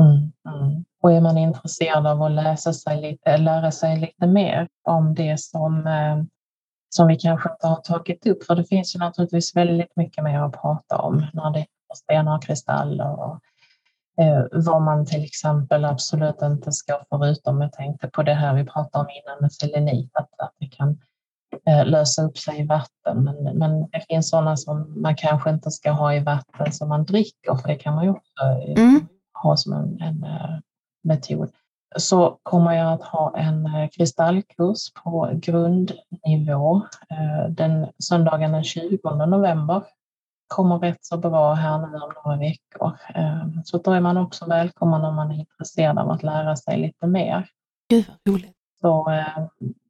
Mm, 0.00 0.32
mm. 0.56 0.84
Och 1.02 1.12
är 1.12 1.20
man 1.20 1.38
intresserad 1.38 2.06
av 2.06 2.22
att 2.22 2.32
läsa 2.32 2.72
sig 2.72 3.02
lite, 3.02 3.36
lära 3.36 3.70
sig 3.70 4.00
lite 4.00 4.26
mer 4.26 4.68
om 4.88 5.14
det 5.14 5.40
som, 5.40 5.86
eh, 5.86 6.24
som 6.88 7.08
vi 7.08 7.16
kanske 7.16 7.50
inte 7.52 7.66
har 7.66 7.76
tagit 7.76 8.26
upp, 8.26 8.44
för 8.44 8.54
det 8.54 8.64
finns 8.64 8.94
ju 8.94 8.98
naturligtvis 8.98 9.56
väldigt 9.56 9.96
mycket 9.96 10.24
mer 10.24 10.38
att 10.38 10.60
prata 10.60 10.98
om 10.98 11.26
när 11.32 11.50
det 11.50 11.60
är 11.60 11.66
stenar 11.96 12.36
och 12.36 12.42
kristaller 12.42 13.20
och 13.20 13.40
vad 14.52 14.82
man 14.82 15.06
till 15.06 15.24
exempel 15.24 15.84
absolut 15.84 16.42
inte 16.42 16.72
ska, 16.72 17.04
förutom 17.08 17.60
jag 17.60 17.72
tänkte 17.72 18.08
på 18.08 18.22
det 18.22 18.34
här 18.34 18.54
vi 18.54 18.64
pratade 18.64 19.04
om 19.04 19.10
innan 19.10 19.40
med 19.40 19.52
selenit, 19.52 20.10
att, 20.14 20.30
att 20.38 20.54
det 20.58 20.66
kan 20.66 20.98
Eh, 21.66 21.86
lösa 21.86 22.22
upp 22.22 22.38
sig 22.38 22.60
i 22.60 22.66
vatten. 22.66 23.24
Men, 23.24 23.58
men 23.58 23.80
det 23.90 24.00
finns 24.08 24.30
sådana 24.30 24.56
som 24.56 25.02
man 25.02 25.16
kanske 25.16 25.50
inte 25.50 25.70
ska 25.70 25.90
ha 25.90 26.14
i 26.14 26.20
vatten 26.20 26.72
som 26.72 26.88
man 26.88 27.04
dricker, 27.04 27.54
för 27.54 27.68
det 27.68 27.74
kan 27.74 27.94
man 27.94 28.04
ju 28.04 28.10
också 28.10 28.42
eh, 28.42 28.82
mm. 28.82 29.06
ha 29.42 29.56
som 29.56 29.72
en, 29.72 30.00
en 30.00 30.26
metod. 31.04 31.50
Så 31.96 32.38
kommer 32.42 32.72
jag 32.72 32.92
att 32.92 33.02
ha 33.02 33.36
en 33.36 33.68
kristallkurs 33.88 34.92
på 35.04 35.30
grundnivå 35.32 36.82
den 37.48 37.86
söndagen 37.98 38.52
den 38.52 38.64
20 38.64 39.10
november. 39.26 39.82
Kommer 40.52 40.78
rätt 40.78 41.04
så 41.04 41.16
bra 41.16 41.54
här 41.54 41.78
nu 41.78 41.98
om 41.98 42.12
några 42.24 42.38
veckor. 42.38 42.98
Uh, 43.16 43.62
så 43.64 43.78
då 43.78 43.92
är 43.92 44.00
man 44.00 44.16
också 44.16 44.46
välkommen 44.46 45.04
om 45.04 45.14
man 45.14 45.30
är 45.30 45.34
intresserad 45.34 45.98
av 45.98 46.10
att 46.10 46.22
lära 46.22 46.56
sig 46.56 46.78
lite 46.78 47.06
mer. 47.06 47.48
Gud 47.88 48.04
vad 48.08 48.34
roligt. 48.34 48.56
Så 48.80 49.06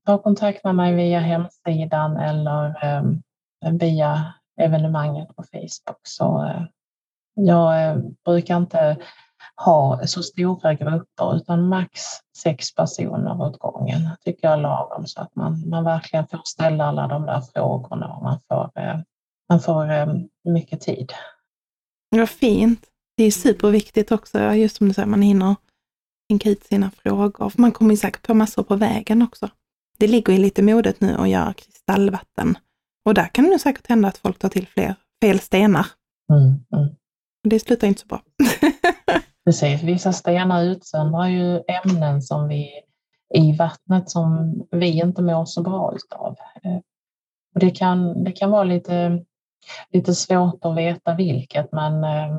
ta 0.07 0.19
kontakt 0.19 0.65
med 0.65 0.75
mig 0.75 0.95
via 0.95 1.21
hemsidan 1.21 2.17
eller 2.17 2.85
um, 2.99 3.23
via 3.79 4.35
evenemanget 4.61 5.37
på 5.37 5.43
Facebook. 5.43 6.01
Så 6.03 6.45
uh, 6.45 6.63
jag 7.35 7.97
uh, 7.97 8.05
brukar 8.25 8.57
inte 8.57 8.97
ha 9.57 10.07
så 10.07 10.23
stora 10.23 10.75
grupper 10.75 11.37
utan 11.37 11.69
max 11.69 12.01
sex 12.37 12.75
personer 12.75 13.41
åt 13.41 13.59
gången 13.59 14.09
tycker 14.25 14.49
jag 14.49 14.53
är 14.53 14.63
lagom 14.63 15.07
så 15.07 15.21
att 15.21 15.37
man, 15.37 15.69
man 15.69 15.85
verkligen 15.85 16.27
får 16.27 16.41
ställa 16.45 16.85
alla 16.85 17.07
de 17.07 17.27
där 17.27 17.41
frågorna 17.41 18.09
och 18.09 18.23
man 18.23 18.41
får, 18.49 18.71
uh, 18.79 19.01
man 19.53 19.61
får 19.61 19.87
mycket 20.51 20.81
tid. 20.81 21.13
Vad 22.11 22.31
fint. 22.31 22.87
Det 23.17 23.25
är 23.25 23.31
superviktigt 23.31 24.13
också, 24.13 24.55
just 24.55 24.77
som 24.77 24.89
du 24.89 24.95
säger, 24.95 25.09
man 25.09 25.23
hinner 25.23 25.57
tänka 26.29 26.51
ut 26.51 26.65
sina 26.65 26.91
frågor. 26.91 27.49
För 27.51 27.61
man 27.61 27.73
kommer 27.73 27.91
ju 27.91 27.97
säkert 27.97 28.27
på 28.27 28.35
massor 28.35 28.63
på 28.63 28.77
vägen 28.77 29.23
också. 29.23 29.49
Det 29.99 30.07
ligger 30.07 30.33
i 30.33 30.39
lite 30.39 30.63
modet 30.63 31.01
nu 31.01 31.17
att 31.17 31.29
göra 31.29 31.53
kristallvatten. 31.53 32.59
Och 33.05 33.15
där 33.15 33.27
kan 33.27 33.45
det 33.45 33.59
säkert 33.59 33.89
hända 33.89 34.09
att 34.09 34.19
folk 34.19 34.39
tar 34.39 34.49
till 34.49 34.67
fler 34.67 34.95
fel 35.23 35.41
stenar. 35.41 35.87
Mm, 36.33 36.45
mm. 36.45 36.95
Det 37.49 37.61
slutar 37.61 37.89
inte 37.89 38.01
så 38.01 38.07
bra. 38.07 38.23
Precis, 39.45 39.83
vissa 39.83 40.13
stenar 40.13 40.65
utsöndrar 40.65 41.29
ju 41.29 41.63
ämnen 41.85 42.23
som 42.23 42.49
vi 42.49 42.71
i 43.35 43.57
vattnet 43.57 44.11
som 44.11 44.63
vi 44.71 44.87
inte 44.87 45.23
mår 45.23 45.45
så 45.45 45.63
bra 45.63 45.95
utav. 45.97 46.37
Eh, 46.65 46.81
och 47.55 47.61
det, 47.61 47.71
kan, 47.71 48.25
det 48.25 48.33
kan 48.33 48.51
vara 48.51 48.65
lite, 48.65 49.25
lite 49.93 50.15
svårt 50.15 50.65
att 50.65 50.77
veta 50.77 51.15
vilket, 51.15 51.73
men 51.73 52.05
eh, 52.05 52.37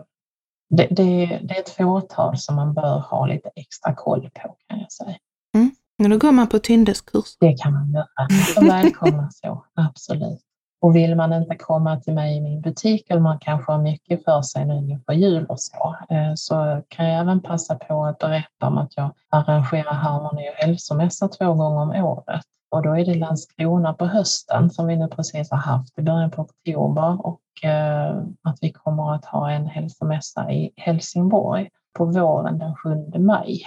det, 0.70 0.88
det, 0.92 1.40
det 1.44 1.56
är 1.56 1.60
ett 1.60 1.70
fåtal 1.70 2.38
som 2.38 2.56
man 2.56 2.74
bör 2.74 3.00
ha 3.00 3.26
lite 3.26 3.50
extra 3.56 3.96
koll 3.96 4.22
på 4.22 4.56
kan 4.68 4.80
jag 4.80 4.92
säga. 4.92 5.18
Mm. 5.56 5.72
Men 5.98 6.12
då 6.12 6.18
går 6.18 6.32
man 6.32 6.48
på 6.48 6.60
Tyndeskurs. 6.60 7.38
Det 7.40 7.54
kan 7.54 7.74
man 7.74 7.92
göra. 7.92 8.68
Välkomna 8.68 9.30
så, 9.32 9.66
absolut. 9.76 10.42
Och 10.82 10.96
vill 10.96 11.16
man 11.16 11.34
inte 11.34 11.56
komma 11.56 12.00
till 12.00 12.14
mig 12.14 12.38
i 12.38 12.42
min 12.42 12.62
butik 12.62 13.10
eller 13.10 13.22
man 13.22 13.40
kanske 13.40 13.72
har 13.72 13.82
mycket 13.82 14.24
för 14.24 14.42
sig 14.42 14.66
nu 14.66 14.92
inför 14.92 15.14
jul 15.14 15.46
och 15.46 15.60
så, 15.60 15.96
eh, 16.10 16.32
så 16.36 16.82
kan 16.88 17.06
jag 17.06 17.22
även 17.22 17.42
passa 17.42 17.76
på 17.76 18.06
att 18.06 18.20
berätta 18.20 18.68
om 18.68 18.78
att 18.78 18.98
jag 18.98 19.12
arrangerar 19.30 19.94
harmoni 19.94 20.50
och 20.50 20.56
hälsomässa 20.56 21.28
två 21.28 21.54
gånger 21.54 21.82
om 21.82 22.06
året. 22.06 22.46
Och 22.74 22.82
då 22.84 22.98
är 22.98 23.06
det 23.06 23.14
Landskrona 23.14 23.94
på 23.94 24.06
hösten 24.06 24.70
som 24.70 24.88
vi 24.88 24.96
nu 24.96 25.08
precis 25.08 25.52
har 25.52 25.58
haft 25.58 26.00
i 26.00 26.02
början 26.02 26.32
på 26.32 26.42
oktober 26.42 27.26
och 27.26 27.64
eh, 27.64 28.18
att 28.42 28.58
vi 28.62 28.72
kommer 28.72 29.16
att 29.16 29.26
ha 29.26 29.52
en 29.52 29.68
hälsomässa 29.68 30.52
i 30.52 30.74
Helsingborg 30.76 31.70
på 31.98 32.06
våren 32.06 32.60
den 32.60 32.76
7 32.76 33.20
maj 33.20 33.62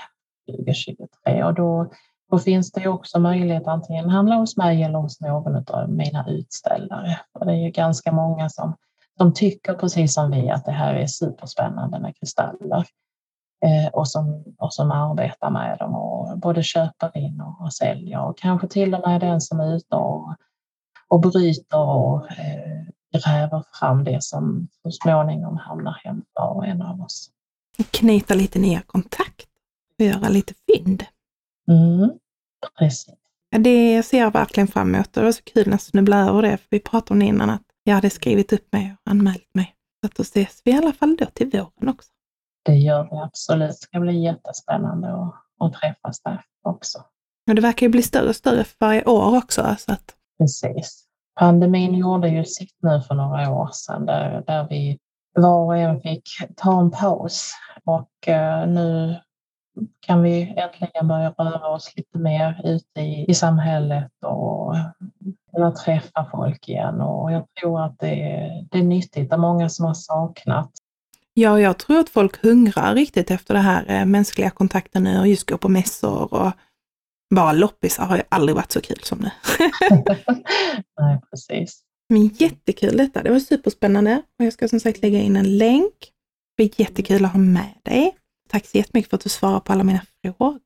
2023. 0.50 1.44
Och 1.44 1.54
då 1.54 1.90
då 2.30 2.38
finns 2.38 2.72
det 2.72 2.88
också 2.88 3.18
möjlighet 3.18 3.62
att 3.62 3.68
antingen 3.68 4.10
handla 4.10 4.34
hos 4.34 4.56
mig 4.56 4.82
eller 4.82 4.98
hos 4.98 5.20
någon 5.20 5.64
av 5.68 5.90
mina 5.90 6.28
utställare. 6.28 7.20
Och 7.32 7.46
det 7.46 7.52
är 7.52 7.64
ju 7.64 7.70
ganska 7.70 8.12
många 8.12 8.48
som, 8.48 8.76
de 9.18 9.34
tycker 9.34 9.74
precis 9.74 10.14
som 10.14 10.30
vi 10.30 10.50
att 10.50 10.64
det 10.64 10.72
här 10.72 10.94
är 10.94 11.06
superspännande 11.06 11.98
med 12.00 12.16
kristaller 12.16 12.84
och, 13.92 14.08
som, 14.08 14.44
och 14.58 14.74
som 14.74 14.90
arbetar 14.90 15.50
med 15.50 15.78
dem 15.78 15.94
och 15.94 16.38
både 16.38 16.62
köper 16.62 17.18
in 17.18 17.40
och, 17.40 17.64
och 17.64 17.72
säljer 17.72 18.20
och 18.20 18.38
kanske 18.38 18.68
till 18.68 18.94
och 18.94 19.08
med 19.08 19.20
den 19.20 19.40
som 19.40 19.60
är 19.60 19.76
ute 19.76 19.96
och, 19.96 20.34
och 21.08 21.20
bryter 21.20 21.88
och 21.88 22.30
eh, 22.30 22.82
gräver 23.18 23.64
fram 23.80 24.04
det 24.04 24.22
som 24.22 24.68
så 24.82 24.90
småningom 24.90 25.56
hamnar 25.56 26.00
hem 26.04 26.22
var 26.32 26.50
och 26.50 26.66
en 26.66 26.82
av 26.82 27.00
oss. 27.00 27.30
Knyta 27.90 28.34
lite 28.34 28.58
nya 28.58 28.80
kontakt 28.80 29.48
och 29.98 30.04
göra 30.04 30.28
lite 30.28 30.54
fynd. 30.66 31.04
Mm, 31.68 32.10
precis. 32.78 33.06
Det 33.50 34.02
ser 34.02 34.18
jag 34.18 34.32
verkligen 34.32 34.68
fram 34.68 34.94
emot. 34.94 35.12
Det 35.12 35.22
var 35.22 35.32
så 35.32 35.42
kul 35.42 35.66
när 35.66 35.72
jag 35.72 35.80
snubblade 35.80 36.30
över 36.30 36.42
det, 36.42 36.56
för 36.56 36.66
vi 36.70 36.80
pratade 36.80 37.12
om 37.12 37.18
det 37.18 37.26
innan, 37.26 37.50
att 37.50 37.62
jag 37.84 37.94
hade 37.94 38.10
skrivit 38.10 38.52
upp 38.52 38.72
mig 38.72 38.92
och 38.92 39.10
anmält 39.10 39.54
mig. 39.54 39.74
Så 40.00 40.06
att 40.06 40.14
då 40.14 40.22
ses 40.22 40.62
vi 40.64 40.70
i 40.70 40.74
alla 40.74 40.92
fall 40.92 41.16
då 41.16 41.26
till 41.26 41.50
våren 41.50 41.88
också. 41.88 42.10
Det 42.66 42.74
gör 42.74 43.08
vi 43.10 43.16
absolut. 43.16 43.68
Det 43.68 43.74
ska 43.74 44.00
bli 44.00 44.22
jättespännande 44.24 45.08
att, 45.08 45.34
att 45.60 45.72
träffas 45.72 46.20
där 46.20 46.42
också. 46.62 46.98
Och 47.48 47.54
det 47.54 47.62
verkar 47.62 47.86
ju 47.86 47.90
bli 47.90 48.02
större 48.02 48.28
och 48.28 48.36
större 48.36 48.64
för 48.64 48.76
varje 48.80 49.04
år 49.04 49.36
också. 49.36 49.76
Så 49.78 49.92
att... 49.92 50.14
Precis. 50.38 51.06
Pandemin 51.38 51.94
gjorde 51.94 52.28
ju 52.28 52.44
sitt 52.44 52.76
nu 52.82 53.02
för 53.02 53.14
några 53.14 53.50
år 53.50 53.68
sedan 53.72 54.06
där, 54.06 54.44
där 54.46 54.66
vi 54.70 54.98
var 55.32 55.64
och 55.64 55.76
en 55.76 56.00
fick 56.00 56.22
ta 56.56 56.80
en 56.80 56.90
paus 56.90 57.52
och 57.84 58.28
uh, 58.28 58.66
nu 58.66 59.16
kan 60.00 60.22
vi 60.22 60.54
äntligen 60.56 61.08
börja 61.08 61.30
röra 61.30 61.68
oss 61.68 61.96
lite 61.96 62.18
mer 62.18 62.60
ute 62.64 63.00
i, 63.00 63.30
i 63.30 63.34
samhället 63.34 64.12
och 64.26 64.74
kunna 65.54 65.70
träffa 65.70 66.28
folk 66.32 66.68
igen. 66.68 67.00
Och 67.00 67.32
jag 67.32 67.44
tror 67.60 67.84
att 67.84 67.98
det 67.98 68.32
är, 68.32 68.66
det 68.70 68.78
är 68.78 68.82
nyttigt. 68.82 69.30
Det 69.30 69.36
är 69.36 69.38
många 69.38 69.68
som 69.68 69.86
har 69.86 69.94
saknat. 69.94 70.70
Ja, 71.38 71.60
jag 71.60 71.78
tror 71.78 71.98
att 71.98 72.08
folk 72.08 72.44
hungrar 72.44 72.94
riktigt 72.94 73.30
efter 73.30 73.54
det 73.54 73.60
här 73.60 73.84
eh, 73.88 74.06
mänskliga 74.06 74.50
kontakten 74.50 75.04
nu 75.04 75.20
och 75.20 75.28
just 75.28 75.50
gå 75.50 75.58
på 75.58 75.68
mässor 75.68 76.34
och 76.34 76.52
bara 77.34 77.52
loppisar 77.52 78.06
har 78.06 78.16
ju 78.16 78.22
aldrig 78.28 78.56
varit 78.56 78.72
så 78.72 78.80
kul 78.80 79.00
som 79.02 79.18
nu. 79.18 79.30
Nej, 81.00 81.20
precis. 81.30 81.82
Men 82.08 82.26
jättekul 82.26 82.96
detta, 82.96 83.22
det 83.22 83.30
var 83.30 83.38
superspännande 83.38 84.22
och 84.38 84.44
jag 84.44 84.52
ska 84.52 84.68
som 84.68 84.80
sagt 84.80 85.02
lägga 85.02 85.18
in 85.18 85.36
en 85.36 85.58
länk. 85.58 86.12
Det 86.56 86.62
är 86.62 86.80
jättekul 86.80 87.24
att 87.24 87.32
ha 87.32 87.38
med 87.38 87.74
dig. 87.82 88.16
Tack 88.48 88.66
så 88.66 88.78
jättemycket 88.78 89.10
för 89.10 89.16
att 89.16 89.24
du 89.24 89.28
svarar 89.28 89.60
på 89.60 89.72
alla 89.72 89.84
mina 89.84 90.00
frågor. 90.22 90.60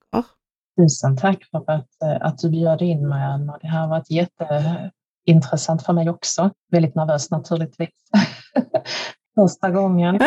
Tusen 0.80 1.16
tack 1.16 1.44
för 1.44 1.70
att, 1.70 2.02
eh, 2.02 2.26
att 2.26 2.38
du 2.38 2.50
bjöd 2.50 2.82
in 2.82 3.08
mig, 3.08 3.24
Anna. 3.24 3.58
Det 3.58 3.68
här 3.68 3.80
har 3.80 3.88
varit 3.88 4.10
jätteintressant 4.10 5.82
för 5.82 5.92
mig 5.92 6.10
också. 6.10 6.50
Väldigt 6.72 6.94
nervös 6.94 7.30
naturligtvis. 7.30 7.88
Första 9.40 9.70
gången. 9.70 10.20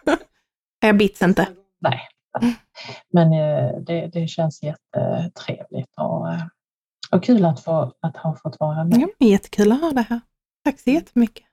jag 0.80 0.96
bits 0.96 1.22
inte. 1.22 1.48
Nej, 1.80 2.00
men 3.12 3.32
eh, 3.32 3.70
det, 3.80 4.10
det 4.12 4.28
känns 4.28 4.62
jättetrevligt 4.62 5.90
och, 5.96 6.32
eh, 6.32 6.42
och 7.10 7.24
kul 7.24 7.44
att, 7.44 7.64
få, 7.64 7.92
att 8.00 8.16
ha 8.16 8.36
fått 8.42 8.56
vara 8.60 8.84
med. 8.84 8.98
Ja, 8.98 9.08
jättekul 9.26 9.72
att 9.72 9.80
ha 9.80 9.90
det 9.90 10.06
här. 10.08 10.20
Tack 10.64 10.80
så 10.80 10.90
jättemycket. 10.90 11.44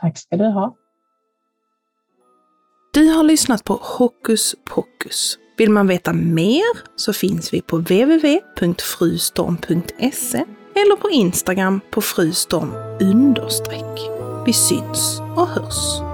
Tack 0.00 0.18
ska 0.18 0.36
du 0.36 0.44
ha. 0.44 0.76
Du 2.92 3.08
har 3.08 3.22
lyssnat 3.22 3.64
på 3.64 3.78
Hokus 3.82 4.54
Pokus. 4.64 5.38
Vill 5.56 5.70
man 5.70 5.86
veta 5.86 6.12
mer 6.12 6.96
så 6.96 7.12
finns 7.12 7.52
vi 7.52 7.62
på 7.62 7.76
www.frustorm.se 7.76 10.44
eller 10.74 10.96
på 10.96 11.10
Instagram 11.10 11.80
på 11.90 12.00
frustorm 12.00 12.72
understreck. 13.00 14.00
Vi 14.46 14.52
syns 14.52 15.20
och 15.36 15.48
hörs. 15.48 16.13